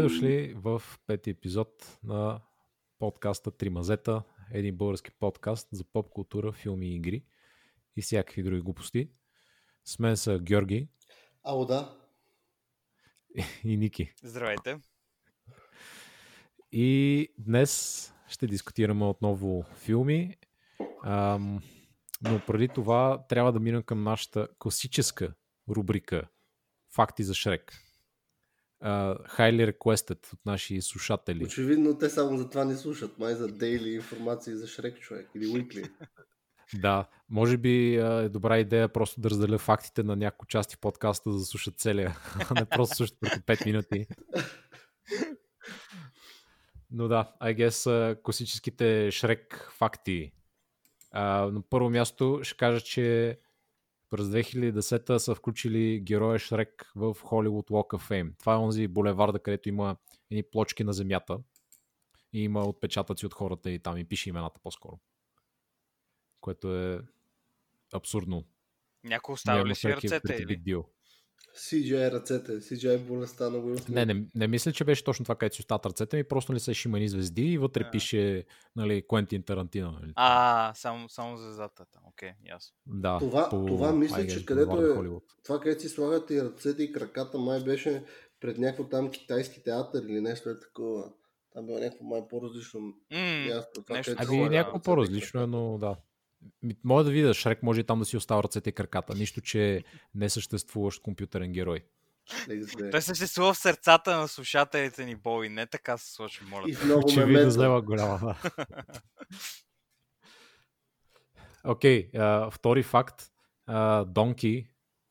[0.00, 2.40] Добре дошли в пети епизод на
[2.98, 4.22] подкаста Три мазета,
[4.52, 7.24] един български подкаст за поп култура, филми и игри
[7.96, 9.10] и всякакви други глупости.
[9.84, 10.88] С мен са Георги.
[11.42, 11.98] Ало да.
[13.64, 14.12] И Ники.
[14.22, 14.80] Здравейте.
[16.72, 20.36] И днес ще дискутираме отново филми.
[21.04, 21.62] Ам,
[22.22, 25.34] но преди това трябва да минем към нашата класическа
[25.68, 26.28] рубрика
[26.94, 27.89] Факти за Шрек.
[28.84, 31.44] Uh, highly requested от наши слушатели.
[31.44, 35.46] Очевидно те само за това не слушат, май за дейли информации за Шрек човек или
[35.46, 35.84] Уикли.
[36.74, 41.32] да, може би е добра идея просто да разделя фактите на някои части в подкаста,
[41.32, 42.16] за да слушат целия,
[42.50, 44.06] а не просто слушат преди 5 минути.
[46.90, 50.32] Но да, I guess класическите Шрек факти.
[51.16, 53.38] Uh, на първо място ще кажа, че
[54.10, 58.38] през 2010 са включили героя Шрек в Hollywood Walk of Fame.
[58.38, 59.96] Това е онзи булеварда, където има
[60.30, 61.38] едни плочки на земята
[62.32, 64.98] и има отпечатъци от хората и там и пише имената по-скоро.
[66.40, 67.00] Което е
[67.92, 68.44] абсурдно.
[69.04, 70.34] Някой оставя ли си ръцете?
[70.34, 70.84] Или?
[71.56, 75.56] CGI ръцете, CGI болестта на го не, не, не мисля, че беше точно това, където
[75.56, 77.90] си остават ръцете ми, просто ли са шимани звезди и вътре а.
[77.90, 78.44] пише
[78.76, 79.90] нали, Куентин Тарантино.
[79.90, 80.12] Нали.
[80.16, 82.76] А, само, само звездата там, окей, okay, ясно.
[82.86, 85.08] Да, това, по, това мисля, че където е,
[85.44, 88.04] това където си слагат и ръцете и краката, май беше
[88.40, 91.12] пред някакво там китайски театър или нещо е такова.
[91.52, 92.80] Там било някакво май по-различно
[93.12, 93.82] mm, място.
[93.82, 95.96] Това, нещо, ами някакво по-различно е, но да.
[96.84, 99.14] Може да видя, Шрек може и там да си остава ръцете и краката.
[99.14, 99.82] Нищо, че е
[100.14, 101.84] несъществуващ компютърен герой.
[102.90, 105.48] Той съществува в сърцата на слушателите ни, Бои.
[105.48, 106.64] Не така се случва, моля.
[106.68, 108.36] И много Очевидно взема голяма.
[111.64, 113.22] Окей, okay, uh, втори факт.
[113.68, 114.66] Uh, Донки,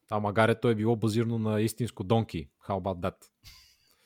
[0.09, 2.49] а магарето е било базирано на истинско Донки.
[2.67, 3.15] How about that?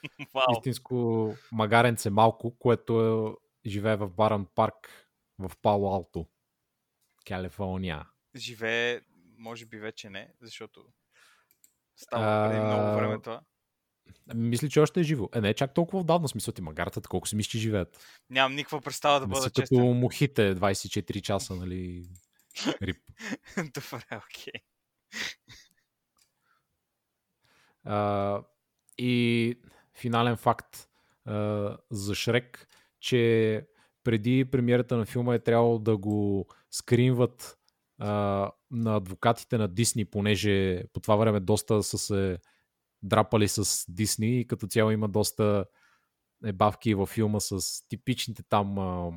[0.34, 0.58] wow.
[0.58, 3.02] Истинско магаренце малко, което
[3.66, 5.10] е, живее в Баран парк
[5.40, 6.28] в Пало Алто.
[7.28, 8.08] Калифорния.
[8.36, 9.02] Живее,
[9.38, 10.86] може би вече не, защото
[11.96, 13.42] става преди много време това.
[14.36, 15.30] Мисля, че още е живо.
[15.36, 18.20] Е, не е чак толкова отдавна, смисъл ти магарата, колко си мисли, че живеят.
[18.30, 19.64] Нямам никаква представа да бъда честен.
[19.64, 22.06] като мухите 24 часа, нали?
[22.82, 22.98] Рип.
[23.58, 24.54] Добре, окей.
[27.86, 28.44] Okay.
[28.98, 29.56] и
[29.94, 30.90] финален факт
[31.26, 32.68] а, за Шрек,
[33.00, 33.68] че
[34.04, 37.58] преди премиерата на филма е трябвало да го скринват
[37.98, 42.38] а, на адвокатите на Дисни, понеже по това време доста са се
[43.04, 45.66] драпали с Дисни и като цяло има доста
[46.46, 49.12] ебавки във филма с типичните там а,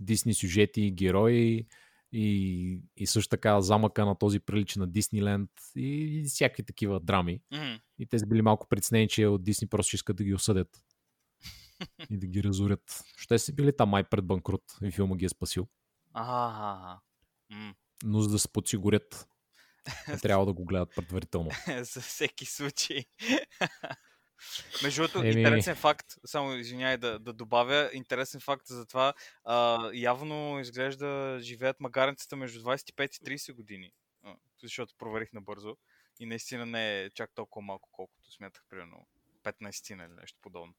[0.00, 1.66] Дисни сюжети, герои
[2.12, 7.40] и, и също така замъка на този прилича на Дисниленд и, и всякакви такива драми.
[7.52, 7.80] Mm-hmm.
[7.98, 10.68] И те са били малко притеснени, че от Дисни просто искат да ги осъдят
[12.10, 13.04] и да ги разорят.
[13.16, 15.68] Ще са били там май пред банкрут и филма ги е спасил.
[16.12, 17.00] Ага.
[18.04, 19.28] Но за да се подсигурят,
[20.22, 21.50] трябва да го гледат предварително.
[21.82, 23.04] за всеки случай.
[24.82, 25.28] Между другото, Еми...
[25.28, 29.14] интересен факт, само извиняй да, да добавя, интересен факт за това,
[29.44, 33.92] а, явно изглежда живеят магаренцата между 25 и 30 години,
[34.62, 35.76] защото проверих набързо
[36.20, 39.06] и наистина не е чак толкова малко, колкото смятах, примерно
[39.44, 40.74] 15 или нещо подобно.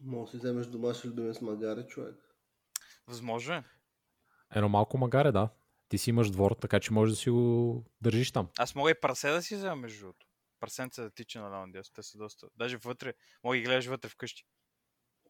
[0.00, 2.14] Може да си вземеш домашен любимец магаре, човек.
[3.06, 3.64] Възможно е.
[4.54, 5.48] Едно малко магаре, да.
[5.88, 8.48] Ти си имаш двор, така че можеш да си го държиш там.
[8.58, 10.26] Аз мога и прасе да си взема между другото.
[10.60, 11.92] Прасенца да тича на надясно.
[11.94, 12.46] Те са доста.
[12.56, 13.14] Даже вътре.
[13.44, 14.44] Мога ги гледаш вътре вкъщи.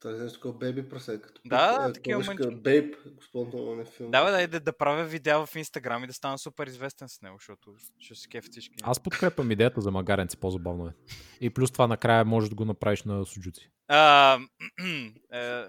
[0.01, 1.23] Това е нещо такова бейби прасе.
[1.23, 2.57] Като да, да, такива мънички.
[2.57, 4.11] Бейб, господин филм.
[4.11, 7.37] Да, да, да, да правя видеа в Инстаграм и да стана супер известен с него,
[7.39, 8.75] защото ще се кеф всички.
[8.83, 10.93] Аз подкрепям идеята за магаренци, по-забавно е.
[11.41, 13.71] И плюс това накрая можеш да го направиш на суджуци.
[13.93, 14.39] А,
[15.33, 15.65] е,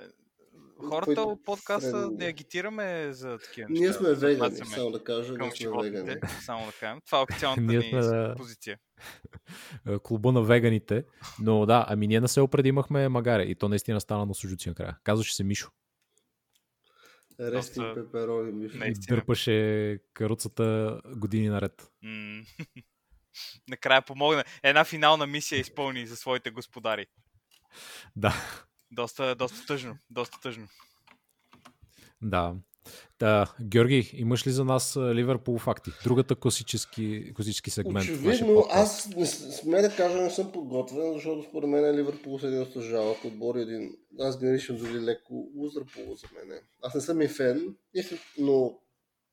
[0.89, 3.83] хората от подкаста не агитираме за такива неща.
[3.83, 5.33] Ние сме вегани, само да кажа.
[5.33, 6.15] Ние сме вегани.
[6.41, 7.01] Само да кажем.
[7.05, 8.77] Това е официалната ни сме, позиция.
[10.03, 11.03] Клуба на веганите.
[11.39, 14.69] Но да, ами ние на село преди имахме магаре и то наистина стана на сужуци
[14.69, 14.97] накрая.
[15.03, 15.69] Казваше се Мишо.
[17.39, 18.77] Рести пеперони, Мишо.
[19.07, 21.91] Дърпаше каруцата години наред.
[23.69, 24.43] накрая помогна.
[24.63, 27.05] Една финална мисия изпълни за своите господари.
[28.15, 28.33] Да.
[28.91, 29.97] Доста, доста тъжно.
[30.09, 30.67] Доста тъжно.
[32.21, 32.55] Да.
[33.19, 35.91] Да, Георги, имаш ли за нас Ливърпул факти?
[36.03, 38.03] Другата класически, класически сегмент.
[38.03, 42.59] Очевидно, аз не, сме да кажа не съм подготвен, защото според мен Ливърпул е един
[42.59, 46.59] доста жалък отбор един, аз ги наричам дори леко лузърпул за мен.
[46.81, 47.75] Аз не съм и фен,
[48.37, 48.79] но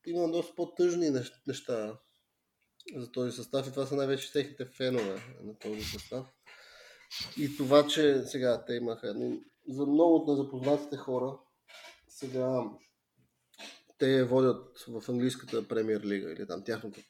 [0.06, 1.10] има доста по-тъжни
[1.46, 1.98] неща
[2.96, 6.26] за този състав и това са най-вече техните фенове на този състав.
[7.36, 9.14] И това, че сега те имаха,
[9.68, 11.38] за много от незапознатите хора,
[12.08, 12.64] сега
[13.98, 17.00] те водят в английската премьер лига или там тяхното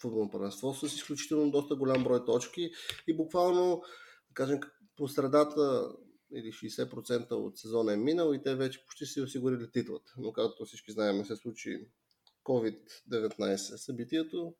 [0.00, 2.70] футболно първенство с изключително доста голям брой точки
[3.06, 3.82] и буквално,
[4.28, 4.60] да кажем,
[4.96, 5.92] по средата
[6.34, 10.14] или 60% от сезона е минал и те вече почти си осигурили титлата.
[10.18, 11.88] Но както всички знаем, се случи
[12.44, 14.54] COVID-19 събитието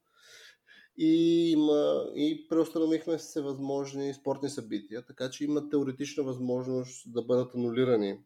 [0.99, 7.55] и, има, и преустановихме се възможни спортни събития, така че има теоретична възможност да бъдат
[7.55, 8.19] анулирани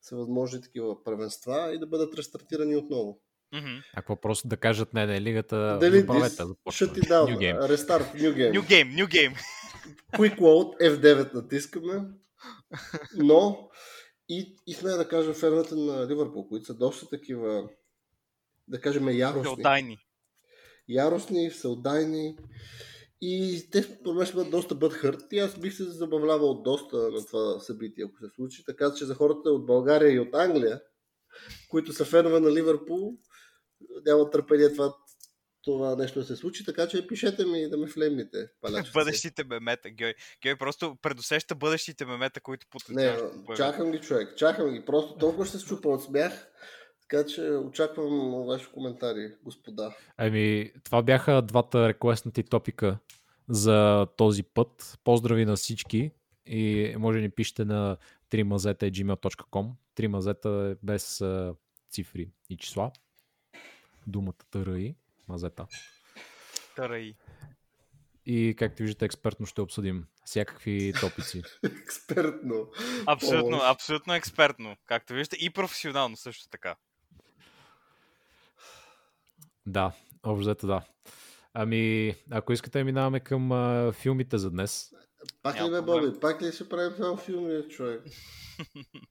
[0.00, 3.20] всевъзможни такива първенства и да бъдат рестартирани отново.
[3.54, 3.82] Mm-hmm.
[3.94, 8.34] А какво просто да кажат, не, не, лигата Дали забавете, ще ти дам рестарт, new
[8.34, 8.60] game.
[8.60, 9.38] New game, new game.
[10.12, 12.02] Quick load, F9 натискаме,
[13.16, 13.68] но
[14.28, 17.68] и, и сме да кажа феновете на Ливърпул, които са доста такива,
[18.68, 19.42] да кажем, яростни.
[19.42, 19.98] Всеотдайни.
[20.88, 22.36] Яростни, всеотдайни.
[23.20, 27.60] И те мен ще бъдат доста бъдхърт и аз бих се забавлявал доста на това
[27.60, 28.64] събитие, ако се случи.
[28.66, 30.80] Така че за хората от България и от Англия,
[31.68, 33.12] които са фенове на Ливърпул,
[34.06, 34.94] няма търпение това,
[35.64, 38.48] това нещо да се случи, така че пишете ми да ме флемните.
[38.94, 40.14] Бъдещите мемета, Геой.
[40.42, 44.84] Геой просто предусеща бъдещите мемета, които потенциално Не, чакам ги човек, чакам ги.
[44.84, 46.46] Просто толкова ще се чупа от смях.
[47.08, 49.96] Така че очаквам ваши коментари, господа.
[50.16, 52.98] Ами, това бяха двата реквестнати топика
[53.48, 54.98] за този път.
[55.04, 56.10] Поздрави на всички
[56.46, 57.96] и може да ни пишете на
[58.30, 61.54] 3mazeta.gmail.com 3 мазета е без а,
[61.90, 62.90] цифри и числа.
[64.06, 64.94] Думата ТРИ,
[65.28, 65.66] мазета.
[66.76, 67.16] ТРИ.
[68.26, 71.42] И както виждате, експертно ще обсъдим всякакви топици.
[71.64, 72.68] експертно.
[73.06, 74.76] Абсолютно, абсолютно експертно.
[74.86, 76.76] Както виждате, и професионално също така.
[79.66, 80.82] Да, общо да.
[81.54, 84.92] Ами, ако искате да минаваме към а, филмите за днес.
[85.42, 86.20] Пак ли бе, Боби?
[86.20, 88.02] Пак ли ще правим това филми, човек?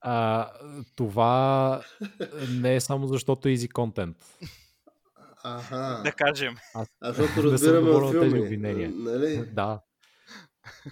[0.01, 0.49] А,
[0.95, 1.81] това
[2.49, 4.15] не е само защото е easy content.
[5.43, 6.01] Ага.
[6.03, 6.55] Да кажем.
[6.73, 8.39] Аз, а защото разбираме от филми.
[8.39, 8.91] Обвинения.
[8.95, 9.45] Нали?
[9.51, 9.79] Да.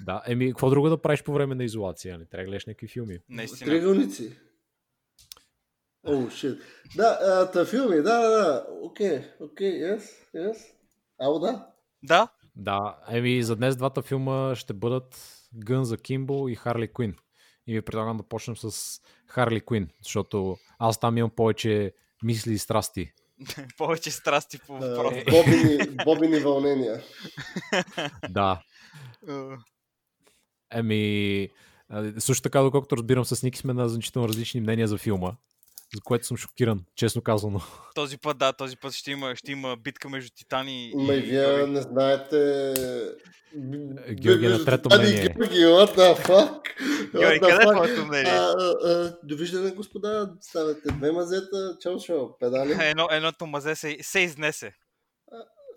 [0.01, 2.11] Да, еми, какво друго да правиш по време на изолация?
[2.13, 2.27] Не нали?
[2.29, 3.19] трябва да гледаш някакви филми.
[3.29, 3.71] Наистина.
[3.71, 4.37] Триъгълници.
[6.03, 6.61] О, oh, shit.
[6.95, 8.65] Да, та филми, да, да, да.
[8.81, 10.01] Окей, окей, yes,
[10.35, 10.57] yes.
[11.19, 11.67] Ало, да?
[12.03, 12.27] Да.
[12.55, 17.15] Да, еми за днес двата филма ще бъдат Гън за Кимбо и Харли Куин.
[17.67, 21.93] И ви предлагам да почнем с Харли Куин, защото аз там имам повече
[22.23, 23.11] мисли и страсти.
[23.77, 25.23] повече страсти по въпроса.
[25.31, 27.01] бобини, бобини вълнения.
[28.29, 28.61] да.
[30.73, 31.49] Еми,
[32.17, 35.31] също така, доколкото разбирам, с Ники сме на значително различни мнения за филма
[35.95, 37.61] за което съм шокиран, честно казано.
[37.95, 40.95] Този път, да, този път ще има, ще има битка между Титани и...
[40.95, 42.73] Ма вие не знаете...
[44.11, 45.23] Георги на трето мнение.
[45.23, 46.61] Георги, what the fuck?
[47.19, 48.39] Георги, къде е твоето мнение?
[49.23, 52.71] Довиждане, господа, ставате две мазета, чао, чао, педали.
[52.81, 54.73] Едно, едното мазе се, се изнесе.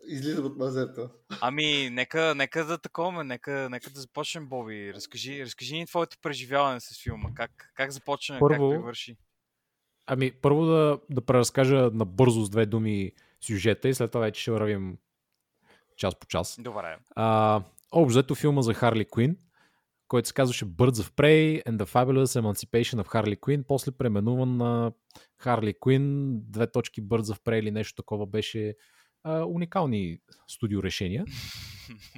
[0.09, 1.11] Излиза от мазето.
[1.41, 4.93] Ами, нека, нека да такова, нека, нека да започнем, Боби.
[4.95, 7.29] Разкажи, разкажи ни твоето преживяване с филма.
[7.35, 9.17] Как, как започна, Първо, как привърши?
[10.07, 14.51] Ами, първо да, да преразкажа набързо с две думи сюжета и след това вече ще
[14.51, 14.99] вървим
[15.97, 16.57] час по час.
[16.61, 16.99] Добре.
[17.17, 17.63] А,
[17.93, 19.37] общо филма за Харли Куин,
[20.09, 24.57] който се казваше Birds of Prey and the Fabulous Emancipation of Harley Quinn, после преименуван
[24.57, 24.93] на
[25.39, 28.75] Харли Куин, две точки Birds of Prey или нещо такова беше
[29.25, 31.25] а, уникални студио решения.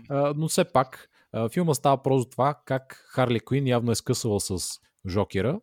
[0.08, 4.40] А, но все пак, а, филма става просто това как Харли Куин явно е скъсала
[4.40, 4.58] с
[5.08, 5.60] Жокера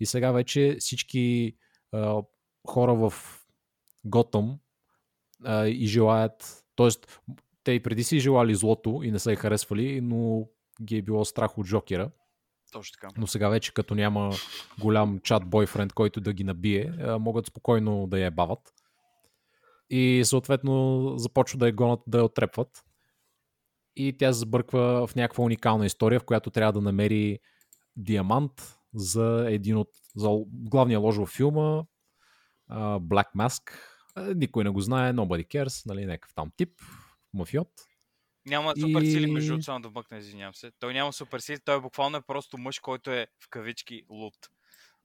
[0.00, 1.56] и сега вече всички
[1.94, 2.22] а,
[2.66, 3.12] хора в
[4.04, 4.58] Готъм
[5.44, 6.88] а, и желаят, т.е.
[7.64, 10.48] те и преди си желали злото и не са я харесвали, но
[10.82, 12.10] ги е било страх от Жокера.
[12.72, 13.08] Точно така.
[13.16, 14.30] Но сега вече като няма
[14.80, 18.74] голям чат бойфренд, който да ги набие, могат спокойно да я бават.
[19.90, 22.84] И съответно започва да я гонят, да я отрепват.
[23.96, 27.38] И тя се забърква в някаква уникална история, в която трябва да намери
[27.96, 31.82] диамант за един от за главния лож в филма
[32.70, 33.72] uh, Black Mask.
[34.34, 36.80] Никой не го знае, nobody cares, нали, някакъв там тип,
[37.34, 37.68] мафиот.
[38.46, 40.70] Няма супер сили, между другото, само да бъкна, извинявам се.
[40.78, 44.34] Той няма супер сили, той е буквално е просто мъж, който е в кавички лут.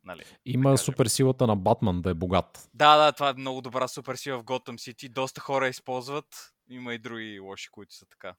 [0.04, 2.70] Нали, Има да супер силата на Батман да е богат.
[2.74, 5.10] Да, да, това е много добра супер сила в Готэм Сити.
[5.10, 6.54] Доста хора използват.
[6.70, 8.36] Има и други лоши, които са така.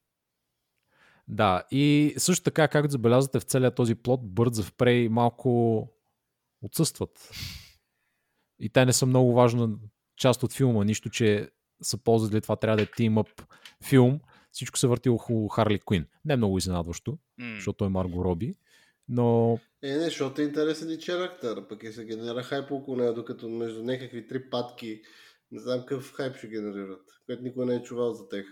[1.31, 5.89] Да, и също така, както забелязвате в целият този плод, Birds of Prey малко
[6.63, 7.31] отсъстват.
[8.61, 9.69] И те не са много важна
[10.17, 11.51] част от филма, нищо, че
[11.83, 13.29] са ползвали това трябва да е тимъп
[13.85, 14.21] филм.
[14.53, 16.07] Всичко се върти около Харли Куин.
[16.25, 17.19] Не е много изненадващо.
[17.41, 17.55] mm.
[17.55, 18.55] защото е Марго Роби.
[19.09, 19.59] Но...
[19.83, 23.49] Е, не, защото е интересен и черактер, пък и се генерира хайп около нея, докато
[23.49, 25.03] между някакви три патки,
[25.53, 28.47] не знам какъв хайп ще генерират, което никой не е чувал за тех.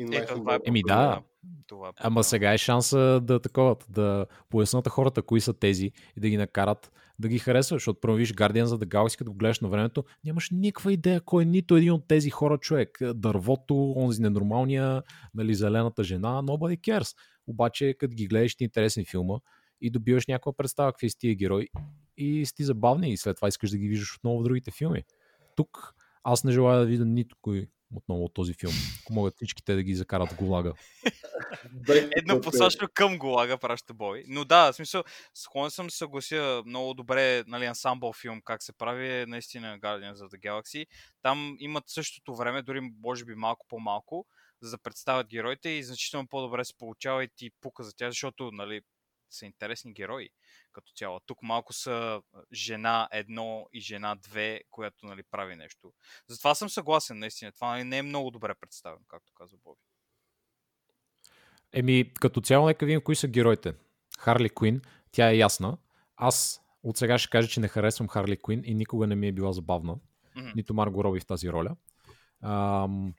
[0.00, 1.22] Е, това е Еми да,
[1.66, 6.20] това е ама сега е шанса да таковат, да пояснат хората кои са тези и
[6.20, 9.38] да ги накарат да ги харесват, защото първо виж Guardians of the Galaxy, като го
[9.38, 12.98] гледаш на времето, нямаш никаква идея кой е нито един от тези хора човек.
[13.14, 15.02] Дървото, онзи ненормалния,
[15.34, 17.16] нали, зелената жена, nobody cares.
[17.46, 19.34] Обаче, като ги гледаш, ти е интересен филма
[19.80, 21.68] и добиваш някаква представа какви са тия герои
[22.16, 25.02] и си забавни и след това искаш да ги виждаш отново в другите филми.
[25.56, 28.72] Тук аз не желая да видя нито кой отново от този филм.
[29.02, 30.72] Ако могат всичките да ги закарат в Голага.
[32.16, 34.24] Едно посочно към Голага праща бой.
[34.28, 35.04] Но да, в смисъл,
[35.34, 40.28] склонен съм съглася много добре, нали, ансамбъл филм, как се прави, е наистина Guardians of
[40.28, 40.86] the Galaxy.
[41.22, 44.26] Там имат същото време, дори може би малко по-малко,
[44.62, 48.50] за да представят героите и значително по-добре се получава и ти пука за тях, защото,
[48.52, 48.80] нали,
[49.30, 50.30] са интересни герои
[50.72, 51.20] като цяло.
[51.26, 52.22] Тук малко са
[52.52, 55.92] жена едно и жена две, която нали, прави нещо.
[56.28, 57.52] Затова съм съгласен, наистина.
[57.52, 59.80] Това нали, не е много добре представено, както казва Боби.
[61.72, 63.74] Еми, като цяло, нека видим кои са героите.
[64.18, 65.78] Харли Куин, тя е ясна.
[66.16, 69.32] Аз от сега ще кажа, че не харесвам Харли Куин и никога не ми е
[69.32, 69.96] била забавна.
[70.36, 70.54] Mm-hmm.
[70.54, 71.76] Нито Марго Роби в тази роля.
[72.42, 73.14] Ам...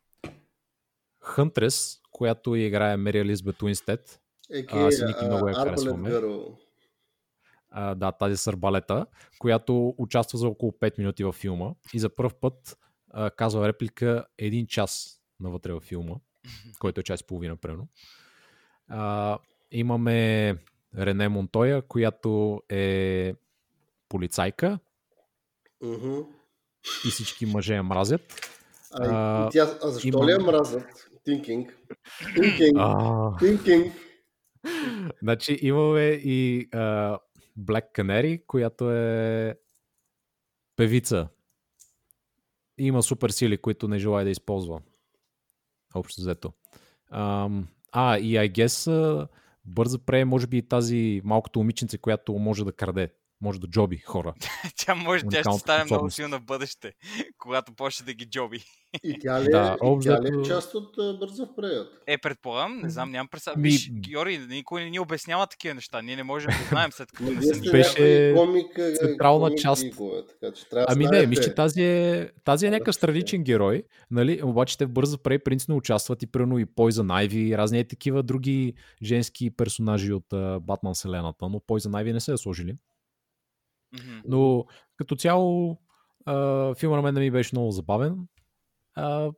[1.22, 4.22] Хънтрес, която играе Мери Елизабет Уинстед.
[4.50, 6.10] Еки, аз Ники много я харесваме
[7.72, 9.06] а, да, тази сърбалета,
[9.40, 12.78] която участва за около 5 минути във филма и за първ път
[13.12, 16.16] а, казва реплика един час навътре във филма,
[16.80, 17.88] който е час и половина, примерно.
[18.88, 19.38] А,
[19.72, 20.56] имаме
[20.98, 23.34] Рене Монтоя, която е
[24.10, 24.80] полицайка
[25.84, 26.25] uh-huh.
[27.08, 28.51] и всички мъже я мразят.
[28.92, 30.25] А, а, тя, а защо има...
[30.25, 30.84] ли я мразят?
[31.28, 31.70] Thinking.
[32.22, 32.74] Thinking.
[32.78, 32.96] А...
[33.40, 33.92] Thinking.
[35.22, 37.18] Значи имаме и а,
[37.60, 39.55] Black Canary, която е
[40.75, 41.27] певица.
[42.77, 44.81] Има супер сили, които не желая да използва.
[45.96, 46.53] Общо взето.
[47.13, 49.27] Um, а, и I guess
[49.65, 54.34] бърза пре, може би тази малкото момиченце, която може да краде може да джоби хора.
[54.76, 56.94] тя може, тя ще стане много силна в бъдеще,
[57.38, 58.64] когато почне да ги джоби.
[59.04, 61.88] И тя ли, е- да, и тя ли е част от uh, бърза в преят?
[62.08, 63.58] Е, предполагам, не знам, нямам представа.
[63.58, 63.70] Ми...
[63.70, 66.02] Виж, Георги, никой не ни обяснява такива неща.
[66.02, 69.84] Ние не можем да знаем след като не съм Беше комик, централна част.
[69.84, 74.42] Игла, така, че ами не, мисля, че тази е, тази е някакъв страничен герой, нали?
[74.44, 77.88] обаче те в бърза прей принципно участват и прено и Poison Ivy и разни е
[77.88, 80.26] такива други женски персонажи от
[80.62, 82.76] Батман Вселената, но Poison Ivy не се е сложили.
[83.96, 84.22] Mm-hmm.
[84.26, 84.66] Но
[84.98, 85.78] като цяло
[86.26, 88.28] а, филма на мен не ми беше много забавен.
[88.96, 89.32] А,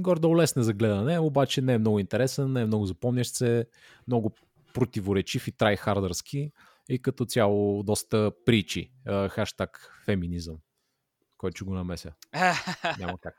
[0.00, 3.66] гордо лесен за гледане, обаче не е много интересен, не е много запомнящ се,
[4.08, 4.32] много
[4.74, 6.52] противоречив и трайхардърски
[6.88, 8.92] и като цяло доста причи.
[9.06, 10.56] Хаштаг феминизъм,
[11.38, 12.12] който ще го намеся.
[12.98, 13.34] Няма как.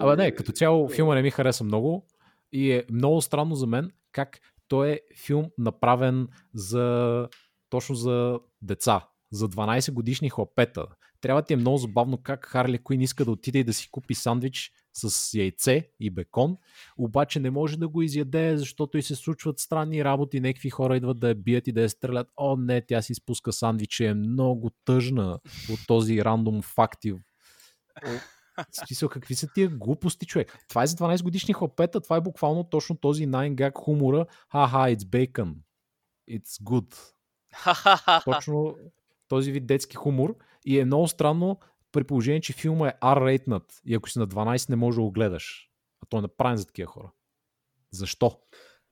[0.00, 2.06] Абе не, като цяло филма не ми хареса много
[2.52, 7.28] и е много странно за мен как той е филм направен за
[7.70, 10.86] точно за деца за 12 годишни хлапета.
[11.20, 14.14] Трябва ти е много забавно как Харли Куин иска да отиде и да си купи
[14.14, 16.56] сандвич с яйце и бекон,
[16.98, 21.20] обаче не може да го изяде, защото и се случват странни работи, някакви хора идват
[21.20, 22.28] да я бият и да я стрелят.
[22.36, 25.38] О, не, тя си спуска сандвич и е много тъжна
[25.70, 27.14] от този рандом факти.
[28.72, 30.58] Смисъл, какви са тия глупости, човек?
[30.68, 34.26] Това е за 12 годишни хлапета, това е буквално точно този gag хумора.
[34.48, 35.54] Ха-ха, it's bacon.
[36.30, 36.94] It's good.
[38.24, 38.76] Точно,
[39.28, 41.58] този вид детски хумор и е много странно
[41.92, 45.10] при положение, че филма е R-rated и ако си на 12 не можеш да го
[45.10, 45.70] гледаш.
[46.02, 47.10] А той е направен за такива хора.
[47.92, 48.40] Защо?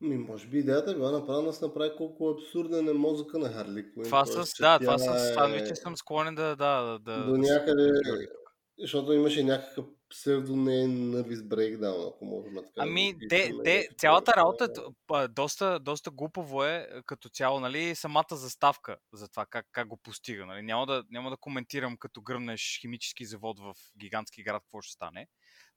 [0.01, 3.93] Ми, може би идеята е била направена се направи колко абсурден е мозъка на Харли
[3.93, 4.05] Куин.
[4.05, 5.37] Това с, да, това с
[5.71, 5.77] е...
[5.77, 7.25] съм склонен да, да, да...
[7.25, 7.93] До някъде,
[8.79, 9.85] защото имаше някакъв
[10.17, 14.69] псевдо не е нървис брейкдаун, ако можем така Ами, да те, те, цялата работа
[15.15, 19.97] е доста, доста глупаво е като цяло, нали, самата заставка за това как, как го
[19.97, 20.47] постига.
[20.47, 20.63] Нали.
[20.63, 25.29] Няма, да, няма да коментирам като гръмнеш химически завод в гигантски град, какво ще стане.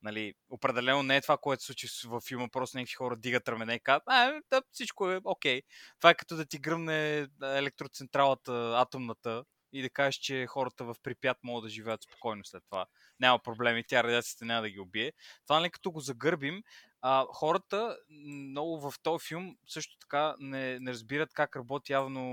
[0.01, 3.73] Нали, определено не е това, което се случи във филма, просто някакви хора дигат рамене
[3.73, 5.59] и казват, а, да, всичко е окей.
[5.59, 5.63] Okay.
[5.99, 9.43] Това е като да ти гръмне електроцентралата, атомната,
[9.73, 12.85] и да кажеш, че хората в Припят могат да живеят спокойно след това.
[13.19, 15.13] Няма проблеми, тя радиацията няма да ги убие.
[15.43, 16.63] Това нали като го загърбим,
[17.01, 22.23] а, хората много в този филм също така не, не разбират как работи явно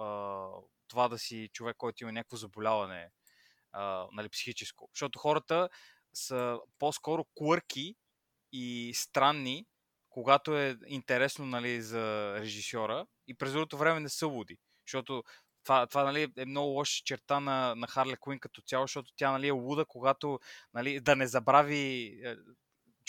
[0.00, 0.48] а,
[0.88, 3.10] това да си човек, който има някакво заболяване
[3.72, 4.90] а, нали, психическо.
[4.94, 5.68] Защото хората
[6.14, 7.94] са по-скоро квърки
[8.52, 9.66] и странни
[10.10, 14.58] когато е интересно нали, за режисьора и през другото време не са луди.
[14.86, 15.22] Защото
[15.64, 19.30] това, това нали, е много лоша черта на, на Харли Куин като цяло, защото тя
[19.32, 20.38] нали, е луда, когато
[20.74, 22.36] нали, да не забрави е,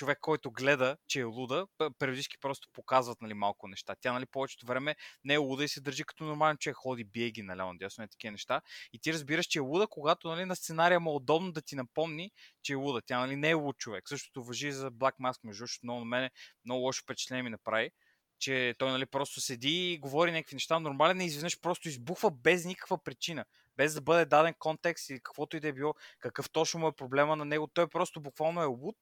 [0.02, 1.68] човек, който гледа, че е луда,
[2.00, 3.96] периодически просто показват нали, малко неща.
[4.02, 7.32] Тя нали, повечето време не е луда и се държи като нормален човек, ходи, бие
[7.32, 8.62] ги наляво надясно и такива неща.
[8.94, 11.76] И ти разбираш, че е луда, когато нали, на сценария му е удобно да ти
[11.76, 12.32] напомни,
[12.64, 13.02] че е луда.
[13.06, 14.10] Тя нали, не е луд човек.
[14.10, 16.32] Същото въжи за Black Mask, между защото много на мене
[16.66, 17.92] много лошо впечатление ми направи
[18.42, 22.66] че той нали, просто седи и говори някакви неща нормален и изведнъж просто избухва без
[22.66, 23.46] никаква причина.
[23.78, 26.96] Без да бъде даден контекст или каквото и да е било, какъв точно му е
[26.96, 27.68] проблема на него.
[27.68, 28.96] Той просто буквално е луд,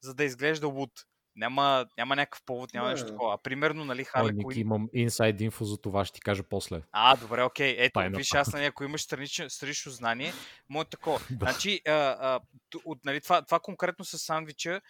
[0.00, 0.90] за да изглежда луд.
[1.36, 3.34] Няма, няма някакъв повод, няма не, нещо такова.
[3.34, 4.58] А примерно, нали, Харли Куин...
[4.58, 6.82] имам инсайд инфо за това, ще ти кажа после.
[6.92, 7.76] А, добре, окей.
[7.78, 8.18] Ето, Тайна.
[8.18, 10.32] виж, аз, нали, ако имаш странично, странично знание,
[10.68, 11.20] моето такова.
[11.40, 12.40] значи, а, а,
[12.84, 14.80] от, нали, това, това конкретно с сандвича,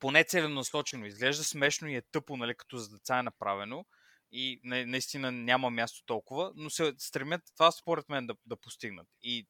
[0.00, 1.06] поне целенасочено.
[1.06, 3.84] Изглежда смешно и е тъпо, нали, като за деца е направено
[4.32, 9.06] и наистина няма място толкова, но се стремят това според мен да, да постигнат.
[9.22, 9.46] И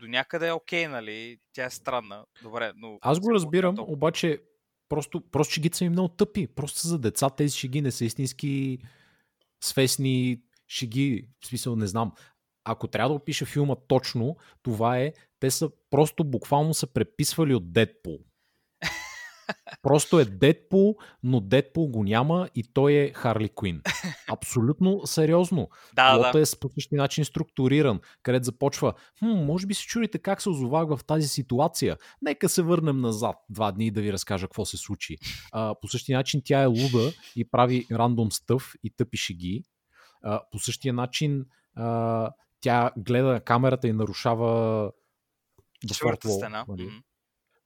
[0.00, 1.38] до някъде е окей, нали?
[1.52, 2.24] Тя е странна.
[2.42, 2.98] Добре, но...
[3.00, 3.94] Аз го разбирам, толкова.
[3.94, 4.42] обаче
[4.88, 6.46] просто, просто шегите са ми много тъпи.
[6.46, 8.78] Просто за деца тези шеги не са истински
[9.64, 11.28] свестни шеги.
[11.40, 12.12] В смисъл, не знам.
[12.64, 17.72] Ако трябва да опиша филма точно, това е, те са просто буквално са преписвали от
[17.72, 18.18] Дедпул.
[19.82, 23.82] Просто е Дедпул, но Дедпул го няма и той е Харли Куин.
[24.28, 25.68] Абсолютно сериозно.
[25.94, 26.40] Да, Плота да.
[26.40, 30.88] е по същия начин структуриран, където започва, хм, може би се чудите как се озовах
[30.88, 31.96] в тази ситуация.
[32.22, 35.16] Нека се върнем назад два дни да ви разкажа какво се случи.
[35.52, 39.64] А, по същия начин тя е луда и прави рандом стъв и тъпи шеги.
[40.22, 44.92] А, по същия начин а, тя гледа камерата и нарушава
[45.88, 46.64] Четвърта стена.
[46.68, 46.82] Нали?
[46.82, 47.05] Mm-hmm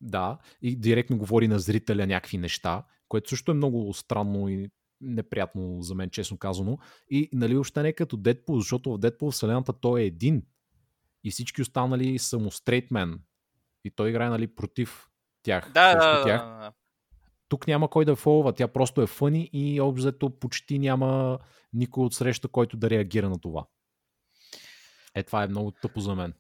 [0.00, 5.82] да, и директно говори на зрителя някакви неща, което също е много странно и неприятно
[5.82, 6.78] за мен, честно казано.
[7.10, 10.43] И нали още не е като Дедпул, защото в Дедпул вселената той е един.
[11.25, 13.21] И всички останали са му стрейтмен.
[13.84, 15.08] И той играе нали, против
[15.43, 15.71] тях.
[15.75, 16.41] Да, да, тях.
[16.41, 16.73] да, да.
[17.49, 21.39] Тук няма кой да фолва, тя просто е фъни и обзето почти няма
[21.73, 23.67] никой от среща, който да реагира на това.
[25.15, 26.34] Е, това е много тъпо за мен.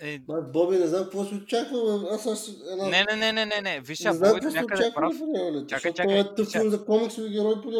[0.00, 0.18] Е...
[0.52, 2.08] Боби, не знам какво се очаква.
[2.10, 2.88] Аз аз една...
[2.88, 3.80] Не, не, не, не, не, не.
[3.80, 5.10] Виж, не знам какво се очаква.
[5.68, 6.24] Чакай, чакай.
[6.36, 7.70] Това е филм за комиксови герои по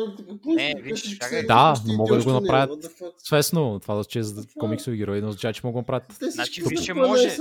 [0.44, 1.46] Не, виж, чакай.
[1.46, 2.84] Да, но могат да го направят
[3.18, 3.80] свестно.
[3.80, 6.32] Това да че за комиксови герои не означава, че могат да го направят.
[6.32, 7.36] Значи, виж, може.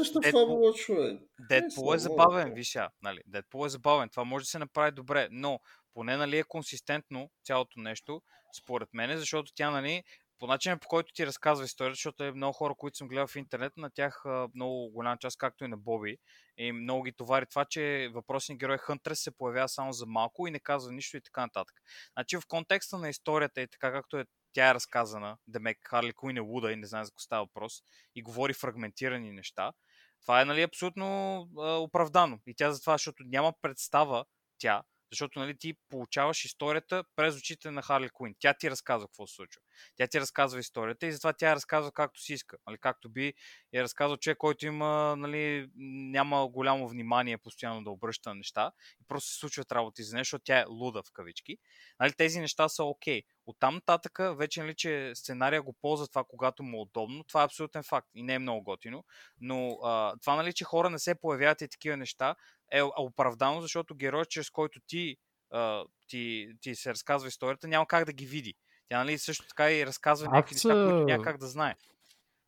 [1.50, 3.20] Дедпул е забавен, виж, нали.
[3.28, 4.10] Дедпул е забавен.
[4.10, 5.60] Това може да се направи добре, но
[5.94, 8.22] поне нали е консистентно цялото нещо,
[8.58, 10.04] според мен, защото тя нали
[10.40, 13.36] по начина по който ти разказва историята, защото е много хора, които съм гледал в
[13.36, 14.24] интернет, на тях
[14.56, 16.18] много голяма част, както и на Боби,
[16.58, 20.52] и много ги товари това, че въпросният герой Хънтрес се появява само за малко и
[20.52, 21.76] не казва нищо и така нататък.
[22.14, 26.38] Значи в контекста на историята и така както е тя е разказана, Демек Харли Куин
[26.38, 27.84] е луда и не знае за какво става въпрос
[28.16, 29.74] и говори фрагментирани неща,
[30.22, 32.40] това е нали, абсолютно а, оправдано.
[32.48, 34.26] И тя затова, защото няма представа
[34.58, 38.36] тя защото нали, ти получаваш историята през очите на Харли Куин.
[38.40, 39.62] Тя ти разказва какво се случва.
[39.96, 42.58] Тя ти разказва историята и затова тя разказва както си иска.
[42.68, 43.34] Нали, както би
[43.74, 45.70] е разказал човек, който има, нали,
[46.12, 50.26] няма голямо внимание постоянно да обръща на неща и просто се случват работи за нещо,
[50.26, 51.58] защото тя е луда в кавички.
[52.00, 53.22] Нали, тези неща са окей.
[53.22, 53.26] Okay.
[53.46, 57.24] Оттам нататък вече нали, че сценария го ползва това, когато му е удобно.
[57.24, 59.04] Това е абсолютен факт и не е много готино.
[59.42, 62.36] Но а, това, нали, че хора не се появяват и такива неща,
[62.74, 65.16] е оправдано, защото героят, чрез който ти,
[65.52, 68.54] а, ти, ти се разказва историята, няма как да ги види.
[68.90, 71.76] Тя нали, също така и разказва някакви неща, които няма как да знае.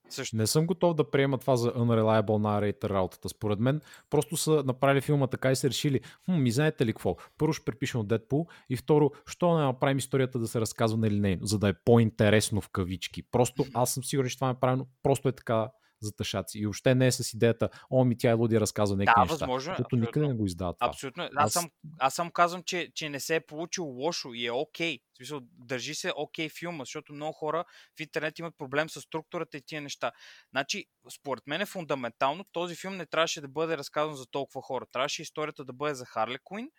[0.10, 0.36] Също.
[0.36, 3.30] Не съм готов да приема това за unreliable narrator работата.
[3.30, 7.16] Според мен просто са направили филма така и са решили, хм, ми знаете ли какво?
[7.38, 11.10] Първо ще препишем от Deadpool и второ, що не направим историята да се разказва на
[11.10, 13.24] линейно, за да е по-интересно в кавички.
[13.24, 14.88] Просто аз съм сигурен, че това е правилно.
[15.04, 15.70] Просто е така
[16.06, 16.60] за тъшаци.
[16.60, 19.46] И въобще не е с идеята, о, ми тя е луди разказва някакви да, неща.
[19.46, 20.88] Възможно, е, защото никъде не го издава това.
[20.88, 21.24] Абсолютно.
[21.24, 24.52] Аз, аз, съм, аз съм казвам, че, че не се е получил лошо и е
[24.52, 24.98] окей.
[24.98, 25.02] Okay.
[25.13, 27.65] В смисъл, държи се окей okay филма, защото много хора
[27.98, 30.12] в интернет имат проблем с структурата и тия неща.
[30.52, 34.86] Значи, според мен е фундаментално, този филм не трябваше да бъде разказан за толкова хора.
[34.91, 36.70] Трябваше историята да бъде за Харли Куин,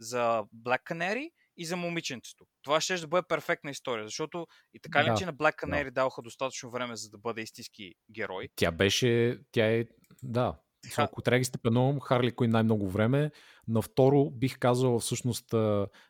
[0.00, 2.46] за Black Canary и за момиченцето.
[2.62, 5.84] Това ще да бъде перфектна история, защото и така ли, да, че на Black Canary
[5.84, 5.90] да.
[5.90, 8.48] даваха достатъчно време, за да бъде истински герой.
[8.56, 9.84] Тя беше, тя е,
[10.22, 10.56] да,
[10.96, 13.30] ако трябва ги степенувам, Харли Куин най-много време.
[13.68, 15.54] На второ бих казал всъщност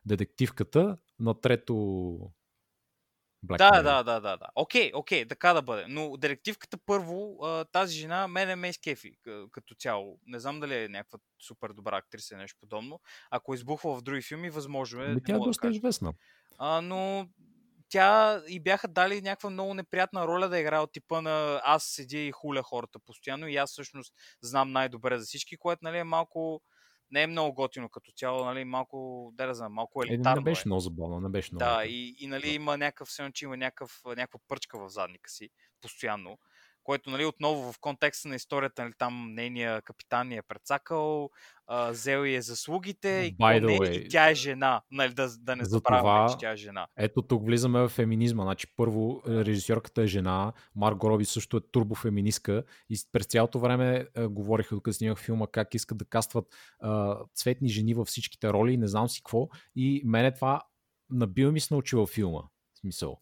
[0.06, 0.96] детективката.
[1.18, 2.18] На трето
[3.44, 3.82] Black Да, Mirror.
[3.82, 4.46] да, да, да, да.
[4.54, 5.84] Окей, окей, така да бъде.
[5.88, 7.38] Но директивката първо,
[7.72, 10.18] тази жена, мене ме изкефи к- като цяло.
[10.26, 13.00] Не знам дали е някаква супер добра актриса нещо подобно.
[13.30, 15.06] Ако избухва в други филми, възможно е.
[15.06, 16.12] Ами тя е да доста известна.
[16.58, 17.28] А, но
[17.88, 22.18] тя и бяха дали някаква много неприятна роля да играе от типа на аз седя
[22.18, 26.62] и хуля хората постоянно и аз всъщност знам най-добре за всички, което нали, е малко
[27.10, 30.44] не е много готино като цяло, нали, малко, да не знам, малко Е, елитарно не
[30.44, 30.68] беше е.
[30.68, 31.64] много забавно, не беше много.
[31.76, 32.54] Да, и, и нали, Да.
[32.54, 36.38] има някакъв, едно, че има някакъв, някаква пърчка в задника си, постоянно,
[36.84, 41.30] което, нали, отново в контекста на историята, нали, там нейния капитан ни е прецакал,
[41.66, 45.28] а, взел и е заслугите, и, By the не, и тя е жена, нали, да,
[45.38, 46.86] да не за забравяме, че тя е жена.
[46.96, 48.42] Ето тук влизаме в феминизма.
[48.42, 53.58] Значи първо е, режисьорката е жена, Марго Роби също е турбофеминистка и с- през цялото
[53.58, 56.44] време е, говориха, докато снимах филма, как искат да кастват
[56.80, 59.48] а, цветни жени във всичките роли и не знам си какво.
[59.76, 60.60] И мене това
[61.10, 62.40] набива ми се научи във филма.
[62.74, 63.18] В смисъл.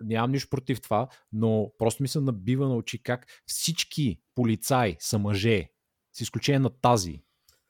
[0.00, 5.18] Нямам нищо против това, но просто ми се набива на очи как всички полицаи са
[5.18, 5.68] мъже,
[6.12, 7.22] с изключение на тази.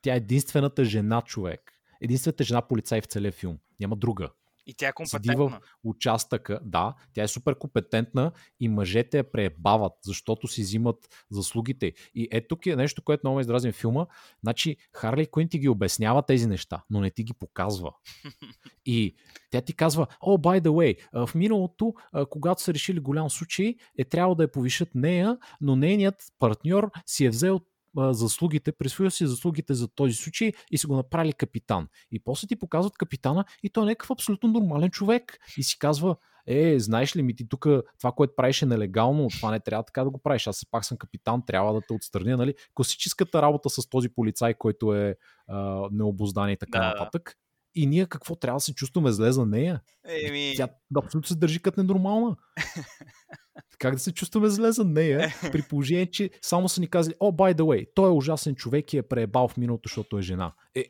[0.03, 1.73] Тя е единствената жена човек.
[2.01, 3.59] Единствената жена полицай в целия филм.
[3.81, 4.31] Няма друга
[4.67, 5.61] И тя е седи в компетентна.
[5.85, 11.93] участъка, да, тя е супер компетентна и мъжете я преебават, защото си взимат заслугите.
[12.15, 14.07] И е тук е нещо, което много ме издразни в филма.
[14.43, 17.93] Значи Харли Куин ти ги обяснява тези неща, но не ти ги показва.
[18.87, 19.17] И
[19.51, 21.95] тя ти казва, о, by the way, в миналото,
[22.31, 27.25] когато са решили голям случай, е трябвало да я повишат нея, но нейният партньор си
[27.25, 27.61] е взел
[27.97, 31.89] заслугите, присвоил си заслугите за този случай и са го направили капитан.
[32.11, 35.39] И после ти показват капитана и той е някакъв абсолютно нормален човек.
[35.57, 37.67] И си казва, е, знаеш ли ми ти тук
[37.99, 40.47] това, което правиш е нелегално, това не трябва така да го правиш.
[40.47, 42.37] Аз пак съм капитан, трябва да те отстраня.
[42.37, 42.55] Нали?
[42.75, 45.17] Класическата работа с този полицай, който е
[45.49, 46.87] а, необоздан и така да.
[46.87, 47.37] нататък.
[47.75, 49.81] И ние какво трябва да се чувстваме зле за нея?
[50.05, 52.37] Еми, Тя абсолютно се държи като ненормална.
[53.83, 57.33] Как да се чувстваме зле за нея, при положение, че само са ни казали, о,
[57.33, 60.53] by the way, той е ужасен човек и е преебал в миналото, защото е жена.
[60.75, 60.85] Е,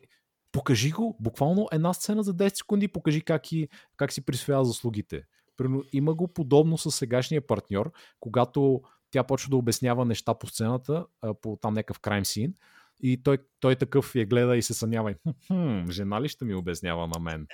[0.51, 5.23] покажи го, буквално една сцена за 10 секунди, покажи как, и, как си присвоява заслугите.
[5.57, 11.05] Примерно, има го подобно с сегашния партньор, когато тя почва да обяснява неща по сцената,
[11.41, 12.53] по там някакъв крайм син,
[13.03, 15.11] и той, той такъв я гледа и се съмнява.
[15.11, 15.15] и,
[15.47, 17.47] Хм, жена ли ще ми обяснява на мен?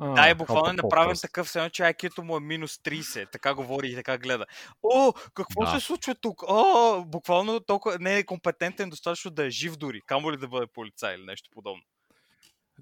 [0.00, 3.32] да, е буквално е Хопа, направен такъв, все едно, че IQ-то му е минус 30.
[3.32, 4.46] Така говори и така гледа.
[4.82, 5.70] О, какво Да.
[5.70, 6.42] се случва тук?
[6.48, 10.00] О, буквално толкова не е компетентен достатъчно да е жив дори.
[10.06, 11.82] Камо ли да бъде полицай или нещо подобно.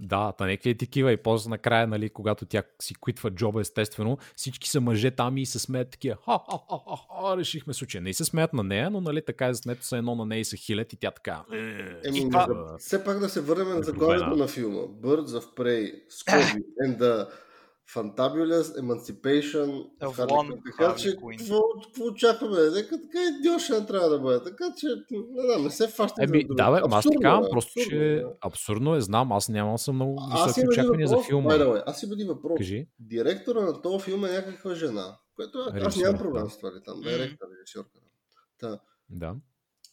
[0.01, 4.19] Да, та нека е такива и после накрая, нали, когато тя си квитва джоба, естествено,
[4.37, 8.03] всички са мъже там и се смеят такива, ха, ха, ха, ха, ха, решихме случая.
[8.03, 10.45] Не се смеят на нея, но нали така е заснето са едно на нея и
[10.45, 11.43] са хилят и тя така.
[11.53, 11.59] «Е,
[12.05, 14.81] Еми, това- все пак да се върнем на Е, заглавието на филма.
[14.81, 17.29] Birds of Prey, Scooby and the
[17.95, 19.91] Fantabulous Emancipation.
[20.77, 21.61] Така че, какво,
[22.01, 22.71] очакваме?
[22.75, 24.43] Нека така идиошен трябва да бъде.
[24.45, 27.51] Така че, не знам, не се фаща Еми, да, бе, аз ти Абсурдно казвам е,
[27.51, 31.15] просто, абсурдно че е, абсурдно е, знам, аз нямам съм много Аз високи очаквания за
[31.15, 31.51] въпрос, филма.
[31.51, 31.83] way.
[31.87, 32.57] Аз имам един въпрос.
[32.59, 32.89] Кажи.
[32.99, 36.51] Директора на този филм е някаква жена, което аз Режисьор, нямам проблем да.
[36.51, 37.09] с това, ли, там, Мгм.
[37.09, 37.99] директор, режисьорка.
[38.59, 39.35] Та, Да.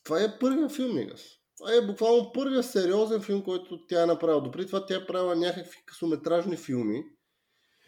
[0.04, 1.22] това е първият филм, Мигас.
[1.58, 4.42] Това е буквално първият сериозен филм, който тя е направила.
[4.42, 7.04] Допреди това тя е правила някакви късометражни филми,